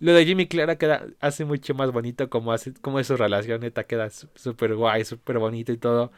Lo 0.00 0.12
de 0.14 0.24
Jimmy 0.26 0.48
Clara 0.48 0.76
queda, 0.76 1.06
hace 1.20 1.44
mucho 1.44 1.74
más 1.74 1.92
bonito 1.92 2.28
como, 2.30 2.52
hace, 2.52 2.72
como 2.74 2.98
es 3.00 3.06
su 3.06 3.16
relación, 3.16 3.60
neta, 3.60 3.84
queda 3.84 4.10
súper 4.10 4.74
guay, 4.74 5.04
súper 5.04 5.38
bonito 5.38 5.72
y 5.72 5.76
todo. 5.78 6.12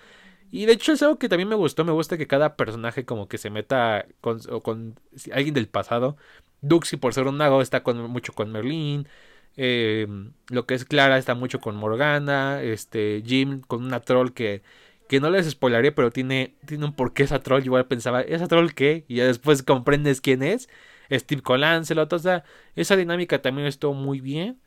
Y 0.50 0.66
de 0.66 0.72
hecho 0.72 0.92
es 0.92 1.02
algo 1.02 1.18
que 1.18 1.28
también 1.28 1.48
me 1.48 1.54
gustó. 1.54 1.84
Me 1.84 1.92
gusta 1.92 2.16
que 2.18 2.26
cada 2.26 2.56
personaje 2.56 3.04
como 3.04 3.28
que 3.28 3.38
se 3.38 3.50
meta 3.50 4.06
con, 4.20 4.40
con 4.62 4.98
alguien 5.32 5.54
del 5.54 5.68
pasado. 5.68 6.16
Duxie 6.62 6.98
por 6.98 7.14
ser 7.14 7.26
un 7.26 7.36
mago 7.36 7.62
está 7.62 7.82
con, 7.82 8.10
mucho 8.10 8.32
con 8.32 8.52
Merlin. 8.52 9.08
Em, 9.56 10.32
lo 10.50 10.66
que 10.66 10.74
es 10.74 10.84
Clara 10.84 11.18
está 11.18 11.34
mucho 11.34 11.60
con 11.60 11.76
Morgana. 11.76 12.62
Este 12.62 13.22
Jim 13.24 13.60
con 13.60 13.84
una 13.84 14.00
troll 14.00 14.32
que, 14.32 14.62
que 15.08 15.20
no 15.20 15.30
les 15.30 15.48
spoilaría, 15.50 15.94
pero 15.94 16.10
tiene, 16.10 16.56
tiene 16.66 16.84
un 16.84 16.94
porqué 16.94 17.24
esa 17.24 17.42
troll. 17.42 17.64
Igual 17.64 17.86
pensaba, 17.86 18.22
¿esa 18.22 18.48
troll 18.48 18.70
qué? 18.74 19.04
Y 19.08 19.16
ya 19.16 19.26
después 19.26 19.62
comprendes 19.62 20.20
quién 20.20 20.42
es. 20.42 20.68
Steve 21.10 21.42
con 21.42 21.60
Lancelot. 21.60 22.12
O 22.12 22.18
sea, 22.18 22.44
esa 22.74 22.96
dinámica 22.96 23.42
también 23.42 23.66
estuvo 23.66 23.94
muy 23.94 24.20
bien. 24.20 24.60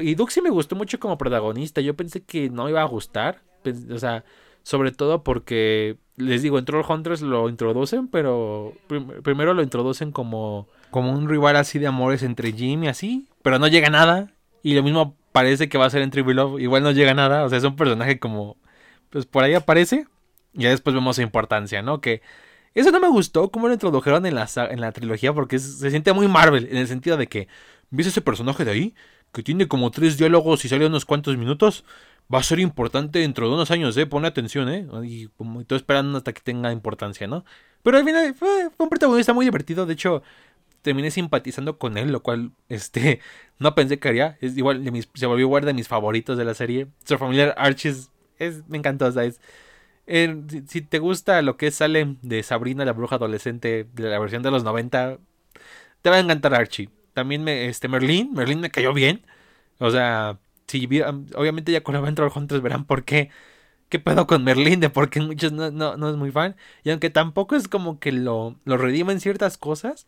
Y 0.00 0.14
Duxie 0.16 0.42
me 0.42 0.50
gustó 0.50 0.74
mucho 0.76 0.98
como 0.98 1.18
protagonista. 1.18 1.80
Yo 1.80 1.94
pensé 1.94 2.24
que 2.24 2.50
no 2.50 2.68
iba 2.68 2.82
a 2.82 2.84
gustar. 2.86 3.42
O 3.90 3.98
sea, 3.98 4.24
sobre 4.66 4.90
todo 4.90 5.22
porque, 5.22 5.96
les 6.16 6.42
digo, 6.42 6.58
en 6.58 6.64
Troll 6.64 6.84
Hunters 6.88 7.22
lo 7.22 7.48
introducen, 7.48 8.08
pero 8.08 8.72
primero 9.22 9.54
lo 9.54 9.62
introducen 9.62 10.10
como, 10.10 10.66
como 10.90 11.12
un 11.12 11.28
rival 11.28 11.54
así 11.54 11.78
de 11.78 11.86
amores 11.86 12.24
entre 12.24 12.50
Jim 12.50 12.82
y 12.82 12.88
así, 12.88 13.28
pero 13.42 13.60
no 13.60 13.68
llega 13.68 13.90
nada. 13.90 14.32
Y 14.64 14.74
lo 14.74 14.82
mismo 14.82 15.14
parece 15.30 15.68
que 15.68 15.78
va 15.78 15.86
a 15.86 15.90
ser 15.90 16.02
en 16.02 16.10
Tribu 16.10 16.32
Love, 16.32 16.60
igual 16.60 16.82
no 16.82 16.90
llega 16.90 17.14
nada. 17.14 17.44
O 17.44 17.48
sea, 17.48 17.58
es 17.58 17.64
un 17.64 17.76
personaje 17.76 18.18
como, 18.18 18.56
pues 19.10 19.24
por 19.24 19.44
ahí 19.44 19.54
aparece. 19.54 20.08
Y 20.52 20.62
ya 20.62 20.70
después 20.70 20.94
vemos 20.94 21.14
su 21.14 21.22
importancia, 21.22 21.80
¿no? 21.80 22.00
Que 22.00 22.20
eso 22.74 22.90
no 22.90 22.98
me 22.98 23.08
gustó, 23.08 23.52
cómo 23.52 23.68
lo 23.68 23.74
introdujeron 23.74 24.26
en 24.26 24.34
la, 24.34 24.48
en 24.68 24.80
la 24.80 24.90
trilogía, 24.90 25.32
porque 25.32 25.60
se 25.60 25.90
siente 25.90 26.12
muy 26.12 26.26
Marvel, 26.26 26.66
en 26.68 26.78
el 26.78 26.88
sentido 26.88 27.16
de 27.16 27.28
que, 27.28 27.46
¿ves 27.90 28.08
ese 28.08 28.20
personaje 28.20 28.64
de 28.64 28.72
ahí? 28.72 28.94
Que 29.30 29.44
tiene 29.44 29.68
como 29.68 29.92
tres 29.92 30.18
diálogos 30.18 30.64
y 30.64 30.68
sale 30.68 30.86
unos 30.86 31.04
cuantos 31.04 31.36
minutos 31.36 31.84
va 32.32 32.40
a 32.40 32.42
ser 32.42 32.58
importante 32.60 33.20
dentro 33.20 33.48
de 33.48 33.54
unos 33.54 33.70
años, 33.70 33.96
¿eh? 33.96 34.06
Pone 34.06 34.28
atención, 34.28 34.68
¿eh? 34.68 34.86
Y 35.04 35.28
como 35.28 35.60
esperando 35.68 36.18
hasta 36.18 36.32
que 36.32 36.40
tenga 36.40 36.72
importancia, 36.72 37.26
¿no? 37.26 37.44
Pero 37.82 37.98
al 37.98 38.04
final 38.04 38.34
fue, 38.34 38.68
un 38.78 38.88
protagonista 38.88 39.32
muy 39.32 39.44
divertido. 39.44 39.86
De 39.86 39.94
hecho, 39.94 40.22
terminé 40.82 41.10
simpatizando 41.10 41.78
con 41.78 41.96
él, 41.98 42.12
lo 42.12 42.22
cual, 42.22 42.52
este, 42.68 43.20
no 43.58 43.74
pensé 43.74 43.98
que 43.98 44.08
haría. 44.08 44.38
Es 44.40 44.56
igual, 44.56 44.84
de 44.84 44.90
mis, 44.90 45.08
se 45.14 45.26
volvió 45.26 45.48
de 45.60 45.74
mis 45.74 45.88
favoritos 45.88 46.38
de 46.38 46.44
la 46.44 46.54
serie. 46.54 46.88
Su 47.04 47.18
familiar 47.18 47.54
Archie 47.58 47.94
es, 48.38 48.68
me 48.68 48.78
encantó, 48.78 49.10
¿sabes? 49.12 49.40
Eh, 50.06 50.42
si, 50.68 50.82
te 50.82 50.98
gusta 50.98 51.42
lo 51.42 51.56
que 51.56 51.70
sale 51.70 52.16
de 52.22 52.42
Sabrina, 52.42 52.84
la 52.84 52.92
bruja 52.92 53.16
adolescente, 53.16 53.86
de 53.92 54.08
la 54.08 54.18
versión 54.18 54.42
de 54.42 54.50
los 54.50 54.64
90, 54.64 55.18
te 56.02 56.10
va 56.10 56.16
a 56.16 56.20
encantar 56.20 56.54
Archie. 56.54 56.90
También 57.12 57.42
me, 57.44 57.66
este, 57.66 57.88
Merlin, 57.88 58.32
Merlin 58.34 58.60
me 58.60 58.70
cayó 58.70 58.92
bien. 58.92 59.24
O 59.78 59.90
sea, 59.90 60.38
si 60.66 60.86
obviamente 61.34 61.72
ya 61.72 61.82
con 61.82 62.14
Troll 62.14 62.32
Hunters 62.34 62.62
verán 62.62 62.84
por 62.86 63.04
qué. 63.04 63.30
¿Qué 63.88 64.00
pedo 64.00 64.26
con 64.26 64.44
Merlin? 64.44 64.80
De 64.80 64.90
por 64.90 65.10
qué 65.10 65.20
muchos 65.20 65.52
no, 65.52 65.70
no, 65.70 66.10
es 66.10 66.16
muy 66.16 66.32
fan. 66.32 66.56
Y 66.84 66.90
aunque 66.90 67.10
tampoco 67.10 67.56
es 67.56 67.68
como 67.68 68.00
que 68.00 68.12
lo, 68.12 68.56
lo 68.64 68.76
redima 68.78 69.12
en 69.12 69.20
ciertas 69.20 69.58
cosas, 69.58 70.06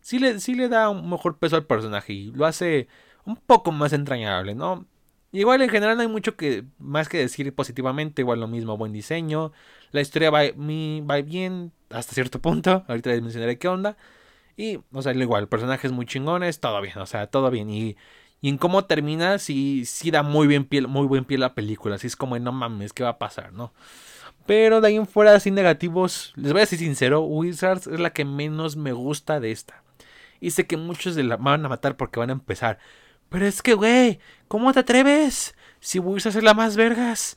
sí 0.00 0.18
le, 0.18 0.40
sí 0.40 0.54
le 0.54 0.68
da 0.68 0.90
un 0.90 1.08
mejor 1.10 1.38
peso 1.38 1.56
al 1.56 1.66
personaje 1.66 2.12
y 2.14 2.32
lo 2.32 2.46
hace 2.46 2.88
un 3.24 3.36
poco 3.36 3.72
más 3.72 3.92
entrañable, 3.92 4.54
¿no? 4.54 4.86
Igual 5.32 5.60
en 5.62 5.68
general 5.68 5.96
no 5.96 6.02
hay 6.02 6.08
mucho 6.08 6.36
que 6.36 6.64
más 6.78 7.08
que 7.08 7.18
decir 7.18 7.54
positivamente, 7.54 8.22
igual 8.22 8.40
lo 8.40 8.48
mismo, 8.48 8.78
buen 8.78 8.92
diseño, 8.92 9.52
la 9.92 10.00
historia 10.00 10.30
va, 10.30 10.40
va 10.56 11.20
bien 11.22 11.72
hasta 11.90 12.14
cierto 12.14 12.40
punto, 12.40 12.84
ahorita 12.88 13.10
les 13.10 13.20
mencionaré 13.22 13.58
qué 13.58 13.68
onda, 13.68 13.96
y, 14.56 14.80
o 14.92 15.02
sea, 15.02 15.12
igual, 15.14 15.48
personajes 15.48 15.92
muy 15.92 16.06
chingones, 16.06 16.60
todo 16.60 16.80
bien, 16.82 16.98
o 16.98 17.06
sea, 17.06 17.28
todo 17.28 17.50
bien, 17.50 17.70
y 17.70 17.96
Y 18.40 18.48
en 18.48 18.58
cómo 18.58 18.84
termina, 18.84 19.38
sí, 19.38 19.84
sí 19.84 20.10
da 20.10 20.22
muy 20.22 20.46
bien 20.46 20.64
pie, 20.64 20.82
muy 20.82 21.06
buen 21.06 21.24
pie 21.24 21.38
la 21.38 21.54
película. 21.54 21.96
Así 21.96 22.06
es 22.06 22.16
como, 22.16 22.38
no 22.38 22.52
mames, 22.52 22.92
¿qué 22.92 23.02
va 23.02 23.10
a 23.10 23.18
pasar, 23.18 23.52
no? 23.52 23.72
Pero 24.46 24.80
de 24.80 24.88
ahí 24.88 24.96
en 24.96 25.06
fuera, 25.06 25.34
así 25.34 25.50
negativos, 25.50 26.32
les 26.36 26.52
voy 26.52 26.60
a 26.60 26.64
decir 26.64 26.78
sincero, 26.78 27.20
Wizards 27.22 27.86
es 27.86 28.00
la 28.00 28.10
que 28.14 28.24
menos 28.24 28.76
me 28.76 28.92
gusta 28.92 29.40
de 29.40 29.50
esta. 29.50 29.82
Y 30.40 30.52
sé 30.52 30.66
que 30.66 30.76
muchos 30.76 31.14
de 31.16 31.24
la 31.24 31.36
van 31.36 31.66
a 31.66 31.68
matar 31.68 31.96
porque 31.96 32.20
van 32.20 32.30
a 32.30 32.34
empezar. 32.34 32.78
Pero 33.28 33.46
es 33.46 33.60
que, 33.60 33.74
güey, 33.74 34.20
¿cómo 34.46 34.72
te 34.72 34.80
atreves? 34.80 35.54
Si 35.80 35.98
Wizards 35.98 36.36
es 36.36 36.44
la 36.44 36.54
más 36.54 36.76
vergas. 36.76 37.36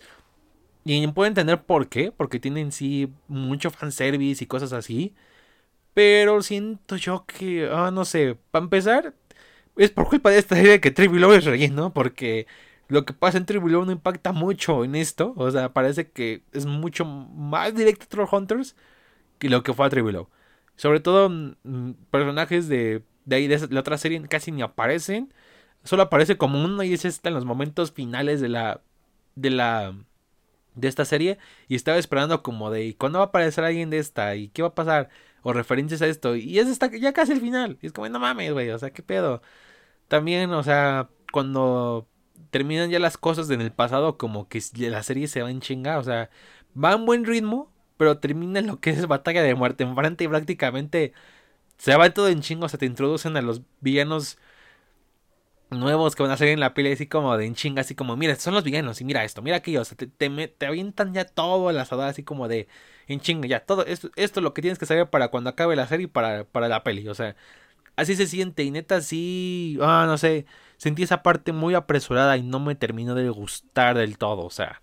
Y 0.86 1.06
puedo 1.08 1.28
entender 1.28 1.64
por 1.64 1.90
qué, 1.90 2.12
porque 2.12 2.40
tienen 2.40 2.72
sí 2.72 3.12
mucho 3.28 3.72
fanservice 3.72 4.44
y 4.44 4.48
cosas 4.48 4.74
así. 4.74 5.14
Pero 5.94 6.42
siento 6.42 6.96
yo 6.96 7.26
que, 7.26 7.70
ah, 7.72 7.92
no 7.92 8.06
sé, 8.06 8.38
para 8.52 8.64
empezar, 8.64 9.16
es 9.78 9.92
por 9.92 10.08
culpa 10.08 10.30
de 10.30 10.40
esta 10.40 10.60
idea 10.60 10.82
que 10.82 10.92
Tribu 10.92 11.16
Love 11.16 11.38
es 11.38 11.46
relleno, 11.46 11.94
porque 11.94 12.48
lo 12.88 13.06
que 13.06 13.14
pasa 13.14 13.38
en 13.38 13.46
Tribu 13.46 13.70
Love 13.70 13.86
no 13.86 13.92
impacta 13.94 14.32
mucho 14.34 14.84
en 14.84 14.96
esto. 14.96 15.34
O 15.38 15.50
sea, 15.52 15.74
parece 15.74 16.12
que 16.12 16.44
es 16.52 16.66
mucho 16.66 17.06
más 17.06 17.74
directo 17.76 18.06
a 18.06 18.10
Troll 18.10 18.28
Hunters 18.32 18.76
que 19.40 19.50
lo 19.50 19.64
que 19.64 19.74
fue 19.74 19.86
a 19.88 19.90
Love. 19.90 20.28
Sobre 20.76 21.00
todo, 21.00 21.30
mm, 21.30 21.94
personajes 22.12 22.68
de, 22.68 23.04
de 23.26 23.36
ahí, 23.36 23.48
de 23.48 23.68
la 23.70 23.80
otra 23.82 23.98
serie, 23.98 24.22
casi 24.28 24.52
ni 24.52 24.62
aparecen. 24.62 25.34
Solo 25.84 26.04
aparece 26.04 26.38
como 26.38 26.64
uno 26.64 26.84
y 26.84 26.94
es 26.94 27.06
este 27.06 27.30
en 27.30 27.36
los 27.36 27.46
momentos 27.46 27.92
finales 27.92 28.42
de 28.42 28.50
la. 28.50 28.82
de 29.36 29.50
la. 29.52 29.96
de 30.76 30.88
esta 30.88 31.06
serie. 31.06 31.38
Y 31.68 31.76
estaba 31.76 31.98
esperando 31.98 32.44
como 32.44 32.72
de. 32.72 32.96
¿Cuándo 32.98 33.20
va 33.20 33.26
a 33.26 33.28
aparecer 33.30 33.64
alguien 33.64 33.90
de 33.90 34.00
esta? 34.00 34.36
¿Y 34.36 34.50
qué 34.50 34.62
va 34.64 34.70
a 34.70 34.76
pasar? 34.76 35.10
O 35.44 35.54
referencias 35.54 36.02
a 36.02 36.08
esto. 36.08 36.36
Y 36.36 36.60
es 36.60 36.68
hasta 36.68 36.88
ya 36.96 37.14
casi 37.14 37.34
el 37.34 37.42
final. 37.42 37.78
Y 37.82 37.88
es 37.88 37.94
como, 37.94 38.08
no 38.10 38.20
mames, 38.20 38.54
güey. 38.54 38.70
O 38.72 38.80
sea, 38.80 38.92
qué 38.92 39.04
pedo. 39.04 39.42
También, 40.08 40.52
o 40.52 40.64
sea, 40.64 41.10
cuando 41.32 42.08
terminan 42.52 42.90
ya 42.90 43.00
las 43.00 43.18
cosas 43.18 43.50
en 43.50 43.62
el 43.62 43.72
pasado, 43.72 44.18
como 44.18 44.48
que 44.48 44.62
la 44.78 45.04
serie 45.04 45.28
se 45.28 45.42
va 45.42 45.52
en 45.52 45.62
chinga. 45.62 46.00
O 46.00 46.04
sea, 46.04 46.30
va 46.82 46.94
en 46.94 47.06
buen 47.06 47.26
ritmo. 47.26 47.72
Pero 47.98 48.20
termina 48.20 48.60
en 48.60 48.68
lo 48.68 48.80
que 48.80 48.92
es 48.92 49.08
batalla 49.08 49.44
de 49.44 49.56
muerte 49.56 49.84
enfrente 49.84 50.24
y 50.24 50.28
prácticamente 50.28 51.14
se 51.78 51.96
va 51.96 52.10
todo 52.14 52.30
en 52.30 52.42
chingo. 52.42 52.66
O 52.66 52.70
sea, 52.70 52.80
te 52.80 52.86
introducen 52.86 53.38
a 53.38 53.42
los 53.42 53.62
villanos 53.82 54.38
nuevos 55.72 56.16
que 56.16 56.24
van 56.24 56.32
a 56.32 56.38
salir 56.38 56.54
en 56.54 56.60
la 56.60 56.74
peli 56.74 56.92
así 56.92 57.08
como 57.08 57.38
de 57.38 57.46
en 57.46 57.56
chinga, 57.56 57.82
así 57.82 57.96
como, 57.96 58.16
mira, 58.18 58.36
son 58.36 58.54
los 58.54 58.64
villanos 58.64 59.02
y 59.02 59.06
mira 59.06 59.24
esto, 59.24 59.42
mira 59.42 59.58
aquello, 59.58 59.82
o 59.82 59.86
sea, 59.86 59.98
te, 59.98 60.08
te, 60.08 60.66
avientan 60.66 61.14
ya 61.14 61.26
todo 61.26 61.70
el 61.70 61.80
asador 61.80 62.06
así 62.08 62.24
como 62.24 62.48
de 62.48 62.68
en 63.08 63.20
chinga, 63.22 63.48
ya, 63.48 63.62
todo 63.66 63.86
esto, 63.86 64.12
esto 64.16 64.40
es 64.40 64.44
lo 64.44 64.54
que 64.54 64.62
tienes 64.62 64.80
que 64.80 64.86
saber 64.86 65.10
para 65.10 65.30
cuando 65.30 65.50
acabe 65.50 65.76
la 65.76 65.88
serie 65.88 66.06
y 66.06 66.08
para, 66.08 66.44
para 66.46 66.68
la 66.68 66.84
peli, 66.84 67.08
o 67.08 67.16
sea, 67.16 67.36
así 67.96 68.16
se 68.16 68.28
siente 68.28 68.64
y 68.64 68.72
neta 68.72 69.02
sí, 69.02 69.78
ah, 69.82 70.06
no 70.08 70.18
sé, 70.18 70.46
sentí 70.78 71.04
esa 71.04 71.24
parte 71.24 71.54
muy 71.54 71.76
apresurada 71.76 72.38
y 72.38 72.44
no 72.44 72.60
me 72.60 72.76
terminó 72.76 73.16
de 73.16 73.30
gustar 73.30 73.98
del 73.98 74.18
todo, 74.18 74.46
o 74.46 74.52
sea, 74.52 74.82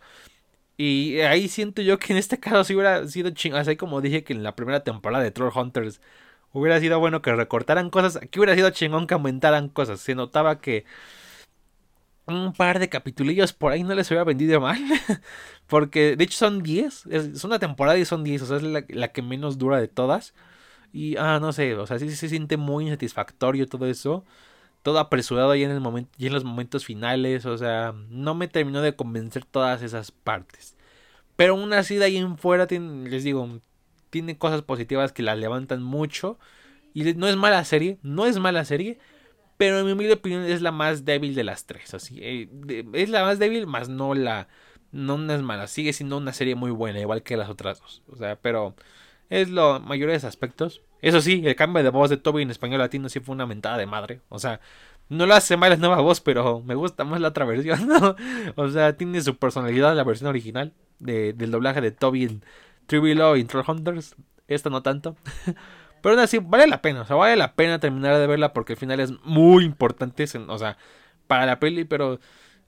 y 0.77 1.20
ahí 1.20 1.48
siento 1.48 1.83
yo 1.83 1.98
que 1.98 2.12
en 2.12 2.18
este 2.18 2.38
caso 2.40 2.64
sí 2.64 2.74
hubiera 2.74 3.07
sido 3.09 3.31
chingada, 3.31 3.62
así 3.62 3.77
como 3.77 4.01
dije 4.01 4.24
que 4.24 4.33
en 4.33 4.42
la 4.44 4.57
primera 4.57 4.85
temporada 4.85 5.24
de 5.24 5.33
Troll 5.33 5.53
Hunters 5.55 6.01
Hubiera 6.53 6.81
sido 6.81 6.99
bueno 6.99 7.23
que 7.23 7.35
recortaran 7.35 7.91
cosas. 7.91 8.17
Aquí 8.17 8.39
hubiera 8.39 8.55
sido 8.55 8.71
chingón 8.71 9.07
que 9.07 9.15
aumentaran 9.15 9.69
cosas. 9.69 10.01
Se 10.01 10.15
notaba 10.15 10.61
que 10.61 10.85
un 12.27 12.53
par 12.53 12.79
de 12.79 12.89
capitulillos 12.89 13.53
por 13.53 13.73
ahí 13.73 13.83
no 13.83 13.95
les 13.95 14.11
hubiera 14.11 14.25
vendido 14.25 14.61
mal. 14.63 14.79
Porque 15.67 16.17
de 16.17 16.25
hecho 16.25 16.39
son 16.39 16.63
10. 16.63 17.07
Es, 17.07 17.45
una 17.45 17.59
temporada 17.59 17.99
y 17.99 18.05
son 18.05 18.25
10. 18.25 18.43
O 18.43 18.47
sea, 18.47 18.57
es 18.59 18.63
la, 18.89 19.09
que 19.13 19.23
menos 19.23 19.59
dura 19.59 19.81
de 19.81 19.89
todas. 19.89 20.35
Y, 20.93 21.17
ah, 21.17 21.39
no 21.41 21.53
sé. 21.53 21.75
O 21.75 21.87
sea, 21.87 21.99
sí, 21.99 22.11
se 22.11 22.29
siente 22.29 22.57
muy 22.57 22.85
insatisfactorio 22.85 23.67
todo 23.69 23.87
eso. 23.87 24.25
Todo 24.83 24.99
apresurado 25.01 25.51
ahí 25.51 25.65
en, 25.65 25.71
el 25.73 25.81
momento, 25.81 26.11
y 26.19 26.27
en 26.27 26.33
los 26.35 26.45
momentos 26.45 26.85
finales. 26.87 27.47
O 27.47 27.59
sea, 27.59 27.95
no 28.11 28.35
me 28.35 28.49
terminó 28.49 28.83
de 28.83 28.97
convencer 28.97 29.45
todas 29.45 29.83
esas 29.83 30.13
partes. 30.13 30.77
Pero 31.37 31.55
aún 31.55 31.73
así 31.73 31.97
de 31.97 32.07
ahí 32.07 32.17
en 32.17 32.39
fuera, 32.39 32.67
les 32.69 33.25
digo, 33.25 33.61
tiene 34.11 34.38
cosas 34.38 34.62
positivas 34.62 35.12
que 35.12 35.23
la 35.23 35.37
levantan 35.37 35.83
mucho. 35.83 36.38
Y 36.94 37.05
no 37.14 37.29
es 37.29 37.37
mala 37.37 37.64
serie, 37.64 37.99
no 38.03 38.27
es 38.27 38.38
mala 38.38 38.64
serie, 38.64 38.99
pero 39.57 39.81
en 39.81 39.87
mi 39.87 39.92
humilde 39.92 40.14
opinión 40.14 40.44
es 40.44 40.62
la 40.62 40.73
más 40.73 41.05
débil 41.05 41.35
de 41.35 41.44
las 41.44 41.66
tres. 41.66 41.94
Así, 41.94 42.18
eh, 42.21 42.49
es 42.94 43.11
la 43.11 43.23
más 43.25 43.38
débil, 43.38 43.66
más 43.66 43.88
no 43.88 44.14
la. 44.14 44.49
No 44.90 45.16
es 45.33 45.42
mala, 45.42 45.66
sigue 45.66 45.92
siendo 45.92 46.16
una 46.16 46.33
serie 46.33 46.55
muy 46.55 46.71
buena, 46.71 46.99
igual 47.01 47.23
que 47.23 47.37
las 47.37 47.51
otras 47.51 47.81
dos. 47.81 48.03
O 48.09 48.16
sea, 48.16 48.37
pero 48.37 48.75
es 49.31 49.51
lo 49.51 49.81
mayores 49.81 50.25
aspectos. 50.25 50.83
Eso 51.03 51.21
sí, 51.21 51.42
el 51.44 51.57
cambio 51.57 51.83
de 51.83 51.90
voz 51.90 52.11
de 52.11 52.16
Toby 52.16 52.42
en 52.42 52.51
español 52.51 52.81
latino 52.81 53.09
sí 53.09 53.21
fue 53.21 53.35
una 53.35 53.47
mentada 53.47 53.77
de 53.77 53.87
madre. 53.87 54.21
O 54.29 54.38
sea, 54.38 54.61
no 55.09 55.27
lo 55.27 55.35
hace 55.35 55.57
mal 55.57 55.71
la 55.71 55.77
nueva 55.77 56.01
voz, 56.01 56.21
pero 56.21 56.61
me 56.61 56.75
gusta 56.75 57.05
más 57.05 57.21
la 57.21 57.29
otra 57.29 57.44
versión. 57.47 57.88
O 58.57 58.68
sea, 58.71 58.97
tiene 58.97 59.21
su 59.21 59.37
personalidad 59.37 59.94
la 59.97 60.05
versión 60.05 60.29
original 60.29 60.73
del 60.99 61.51
doblaje 61.51 61.81
de 61.81 61.92
Toby 61.92 62.25
en 62.25 62.42
Tribilo 62.88 63.37
y 63.37 63.44
Troll 63.44 63.64
Hunters. 63.68 64.16
Esta 64.48 64.70
no 64.70 64.83
tanto. 64.83 65.16
Pero 66.03 66.14
aún 66.14 66.24
así, 66.24 66.38
vale 66.38 66.66
la 66.66 66.83
pena. 66.83 67.03
O 67.03 67.05
sea, 67.05 67.16
vale 67.16 67.37
la 67.37 67.55
pena 67.55 67.79
terminar 67.79 68.18
de 68.18 68.27
verla 68.27 68.53
porque 68.53 68.72
al 68.72 68.79
final 68.79 68.98
es 68.98 69.12
muy 69.22 69.64
importante. 69.64 70.24
O 70.48 70.59
sea, 70.59 70.77
para 71.29 71.46
la 71.46 71.61
peli. 71.61 71.85
Pero 71.85 72.18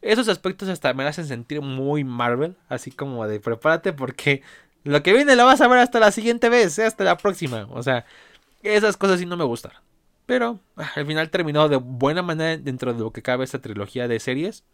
esos 0.02 0.28
aspectos 0.28 0.68
hasta 0.68 0.94
me 0.94 1.04
hacen 1.04 1.26
sentir 1.26 1.62
muy 1.62 2.04
Marvel. 2.04 2.56
Así 2.68 2.90
como 2.92 3.26
de 3.26 3.40
prepárate 3.40 3.92
porque 3.92 4.42
lo 4.84 5.02
que 5.02 5.12
viene 5.12 5.36
lo 5.36 5.46
vas 5.46 5.60
a 5.60 5.68
ver 5.68 5.78
hasta 5.78 5.98
la 5.98 6.12
siguiente 6.12 6.48
vez. 6.50 6.78
¿eh? 6.78 6.84
Hasta 6.84 7.02
la 7.02 7.16
próxima. 7.16 7.66
O 7.70 7.82
sea, 7.82 8.04
esas 8.62 8.96
cosas 8.96 9.18
sí 9.18 9.26
no 9.26 9.36
me 9.36 9.44
gustaron. 9.44 9.80
Pero 10.26 10.60
ah, 10.76 10.92
al 10.96 11.06
final 11.06 11.30
terminó 11.30 11.68
de 11.68 11.76
buena 11.76 12.22
manera 12.22 12.56
dentro 12.56 12.92
de 12.92 13.00
lo 13.00 13.10
que 13.10 13.22
cabe 13.22 13.44
esta 13.44 13.60
trilogía 13.60 14.06
de 14.06 14.20
series. 14.20 14.64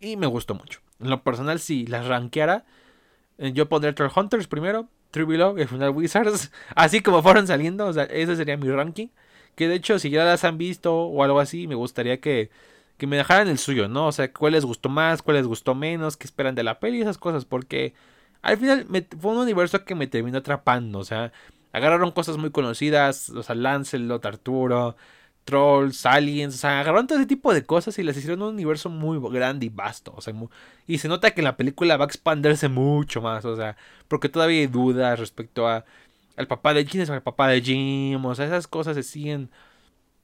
Y 0.00 0.16
me 0.16 0.26
gustó 0.26 0.54
mucho. 0.54 0.80
En 1.00 1.10
lo 1.10 1.22
personal, 1.22 1.60
si 1.60 1.86
las 1.86 2.06
rankeara 2.06 2.64
yo 3.38 3.68
pondré 3.68 3.92
Troll 3.92 4.10
Hunters 4.14 4.46
primero, 4.46 4.88
True 5.10 5.62
y 5.62 5.66
Final 5.66 5.90
Wizards, 5.90 6.52
así 6.74 7.00
como 7.00 7.22
fueron 7.22 7.46
saliendo, 7.46 7.86
o 7.86 7.92
sea, 7.92 8.04
ese 8.04 8.36
sería 8.36 8.56
mi 8.56 8.70
ranking. 8.70 9.08
Que 9.54 9.68
de 9.68 9.76
hecho, 9.76 9.98
si 9.98 10.10
ya 10.10 10.24
las 10.24 10.44
han 10.44 10.58
visto 10.58 10.94
o 10.94 11.24
algo 11.24 11.40
así, 11.40 11.66
me 11.66 11.74
gustaría 11.74 12.20
que, 12.20 12.50
que 12.98 13.06
me 13.06 13.16
dejaran 13.16 13.48
el 13.48 13.58
suyo, 13.58 13.88
¿no? 13.88 14.06
O 14.06 14.12
sea, 14.12 14.32
cuál 14.32 14.52
les 14.52 14.64
gustó 14.64 14.88
más, 14.88 15.22
cuál 15.22 15.38
les 15.38 15.46
gustó 15.46 15.74
menos, 15.74 16.16
qué 16.16 16.24
esperan 16.26 16.54
de 16.54 16.62
la 16.62 16.78
peli 16.78 17.00
esas 17.00 17.18
cosas, 17.18 17.44
porque 17.46 17.94
al 18.42 18.58
final 18.58 18.86
me, 18.88 19.06
fue 19.18 19.32
un 19.32 19.38
universo 19.38 19.84
que 19.84 19.94
me 19.94 20.06
terminó 20.06 20.38
atrapando, 20.38 20.98
o 20.98 21.04
sea, 21.04 21.32
agarraron 21.72 22.10
cosas 22.12 22.36
muy 22.36 22.50
conocidas, 22.50 23.30
o 23.30 23.42
sea, 23.42 23.54
Lancelot, 23.54 24.24
Arturo, 24.26 24.96
trolls, 25.46 26.04
aliens, 26.06 26.56
o 26.56 26.58
sea, 26.58 26.80
agarraron 26.80 27.06
todo 27.06 27.18
ese 27.18 27.26
tipo 27.28 27.54
de 27.54 27.64
cosas 27.64 27.98
y 27.98 28.02
les 28.02 28.16
hicieron 28.16 28.42
un 28.42 28.54
universo 28.54 28.90
muy 28.90 29.18
grande 29.32 29.66
y 29.66 29.68
vasto, 29.70 30.12
o 30.16 30.20
sea, 30.20 30.34
y 30.86 30.98
se 30.98 31.08
nota 31.08 31.32
que 31.32 31.42
la 31.42 31.56
película 31.56 31.96
va 31.96 32.04
a 32.04 32.08
expandirse 32.08 32.68
mucho 32.68 33.22
más, 33.22 33.44
o 33.44 33.56
sea, 33.56 33.76
porque 34.08 34.28
todavía 34.28 34.60
hay 34.60 34.66
dudas 34.66 35.18
respecto 35.20 35.68
a 35.68 35.84
al 36.36 36.48
papá 36.48 36.74
de 36.74 36.82
es 36.82 37.08
el 37.08 37.22
papá 37.22 37.48
de 37.48 37.62
Jim, 37.62 38.24
o 38.24 38.34
sea, 38.34 38.46
esas 38.46 38.66
cosas 38.68 38.96
se 38.96 39.02
siguen 39.02 39.50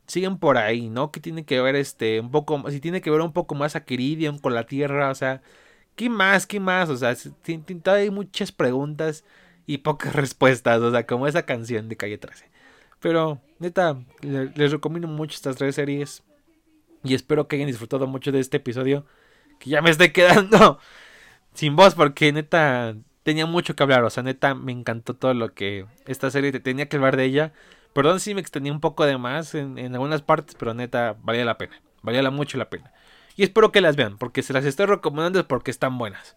siguen 0.06 0.38
por 0.38 0.58
ahí, 0.58 0.90
¿no? 0.90 1.11
Que 1.12 1.20
tiene 1.20 1.44
que 1.44 1.61
ver 1.61 1.76
este 1.76 2.20
un 2.20 2.30
poco 2.30 2.70
si 2.70 2.80
tiene 2.80 3.00
que 3.00 3.11
ver 3.11 3.20
un 3.20 3.32
poco 3.32 3.54
más 3.54 3.76
a 3.76 3.85
Kiridion 3.85 4.38
con 4.38 4.54
la 4.54 4.66
Tierra, 4.66 5.11
o 5.11 5.14
sea, 5.14 5.42
¿qué 5.96 6.11
más? 6.11 6.46
¿Qué 6.46 6.61
más? 6.61 6.88
O 6.90 6.96
sea, 6.96 7.14
todavía 7.14 8.04
hay 8.04 8.11
muchas 8.11 8.52
preguntas 8.52 9.24
y 9.66 9.78
pocas 9.78 10.14
respuestas, 10.16 10.80
o 10.80 10.90
sea, 10.90 11.06
como 11.06 11.26
esa 11.26 11.44
canción 11.46 11.88
de 11.88 11.96
Calle 11.96 12.18
13. 12.18 12.50
Pero, 13.03 13.41
neta, 13.59 13.99
les 14.23 14.71
recomiendo 14.71 15.09
mucho 15.09 15.35
estas 15.35 15.57
tres 15.57 15.75
series. 15.75 16.23
Y 17.03 17.15
espero 17.15 17.49
que 17.49 17.57
hayan 17.57 17.67
disfrutado 17.67 18.07
mucho 18.07 18.31
de 18.31 18.38
este 18.38 18.59
episodio. 18.59 19.05
Que 19.59 19.71
ya 19.71 19.83
me 19.83 19.91
estoy 19.91 20.12
quedando 20.12 20.79
sin 21.53 21.75
voz 21.75 21.97
porque 21.97 22.33
neta 22.33 22.95
tenía 23.25 23.45
mucho 23.45 23.75
que 23.75 23.83
hablar. 23.83 24.05
O 24.05 24.11
sea, 24.11 24.23
neta 24.23 24.55
me 24.55 24.71
encantó 24.71 25.15
todo 25.15 25.35
lo 25.35 25.53
que 25.53 25.85
esta 26.07 26.31
serie 26.31 26.53
tenía 26.53 26.88
que 26.88 26.97
hablar 26.97 27.17
de 27.17 27.25
ella. 27.25 27.53
Perdón 27.93 28.21
si 28.21 28.35
me 28.35 28.41
extendí 28.41 28.71
un 28.71 28.81
poco 28.81 29.05
de 29.05 29.19
más 29.19 29.55
en, 29.57 29.79
algunas 29.93 30.23
partes, 30.23 30.55
pero 30.55 30.73
neta 30.73 31.17
valía 31.23 31.45
la 31.45 31.59
pena. 31.59 31.83
Valía 32.03 32.31
mucho 32.31 32.57
la 32.57 32.71
pena. 32.71 32.93
Y 33.37 33.43
espero 33.43 33.73
que 33.73 33.81
las 33.81 33.97
vean, 33.97 34.17
porque 34.17 34.43
se 34.43 34.53
las 34.53 34.65
estoy 34.65 34.87
recomendando 34.87 35.47
porque 35.49 35.73
están 35.73 35.99
buenas. 35.99 36.37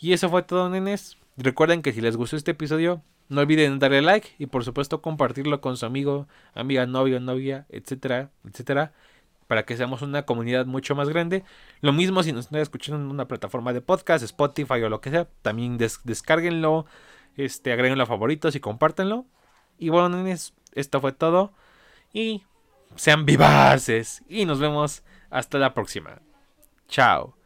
Y 0.00 0.12
eso 0.12 0.30
fue 0.30 0.44
todo, 0.44 0.70
nenes. 0.70 1.18
Recuerden 1.36 1.82
que 1.82 1.92
si 1.92 2.00
les 2.00 2.16
gustó 2.16 2.36
este 2.36 2.52
episodio, 2.52 3.02
no 3.28 3.40
olviden 3.40 3.78
darle 3.78 4.02
like 4.02 4.34
y 4.38 4.46
por 4.46 4.64
supuesto 4.64 5.02
compartirlo 5.02 5.60
con 5.60 5.76
su 5.76 5.86
amigo, 5.86 6.28
amiga, 6.54 6.86
novio, 6.86 7.20
novia, 7.20 7.66
etcétera, 7.68 8.30
etcétera, 8.44 8.92
para 9.46 9.64
que 9.64 9.76
seamos 9.76 10.02
una 10.02 10.24
comunidad 10.24 10.66
mucho 10.66 10.94
más 10.94 11.08
grande. 11.08 11.44
Lo 11.80 11.92
mismo 11.92 12.22
si 12.22 12.32
nos 12.32 12.46
están 12.46 12.60
escuchando 12.60 13.02
en 13.02 13.10
una 13.10 13.28
plataforma 13.28 13.72
de 13.72 13.80
podcast, 13.80 14.24
Spotify 14.24 14.82
o 14.82 14.88
lo 14.88 15.00
que 15.00 15.10
sea, 15.10 15.28
también 15.42 15.78
descárguenlo, 15.78 16.86
este, 17.36 17.72
agréguenlo 17.72 18.04
a 18.04 18.06
favoritos 18.06 18.54
y 18.54 18.60
compártanlo. 18.60 19.26
Y 19.78 19.88
bueno, 19.88 20.24
esto 20.74 21.00
fue 21.00 21.12
todo 21.12 21.52
y 22.12 22.44
sean 22.96 23.24
vivaces 23.24 24.22
y 24.28 24.44
nos 24.44 24.60
vemos 24.60 25.02
hasta 25.30 25.58
la 25.58 25.74
próxima. 25.74 26.20
Chao. 26.88 27.41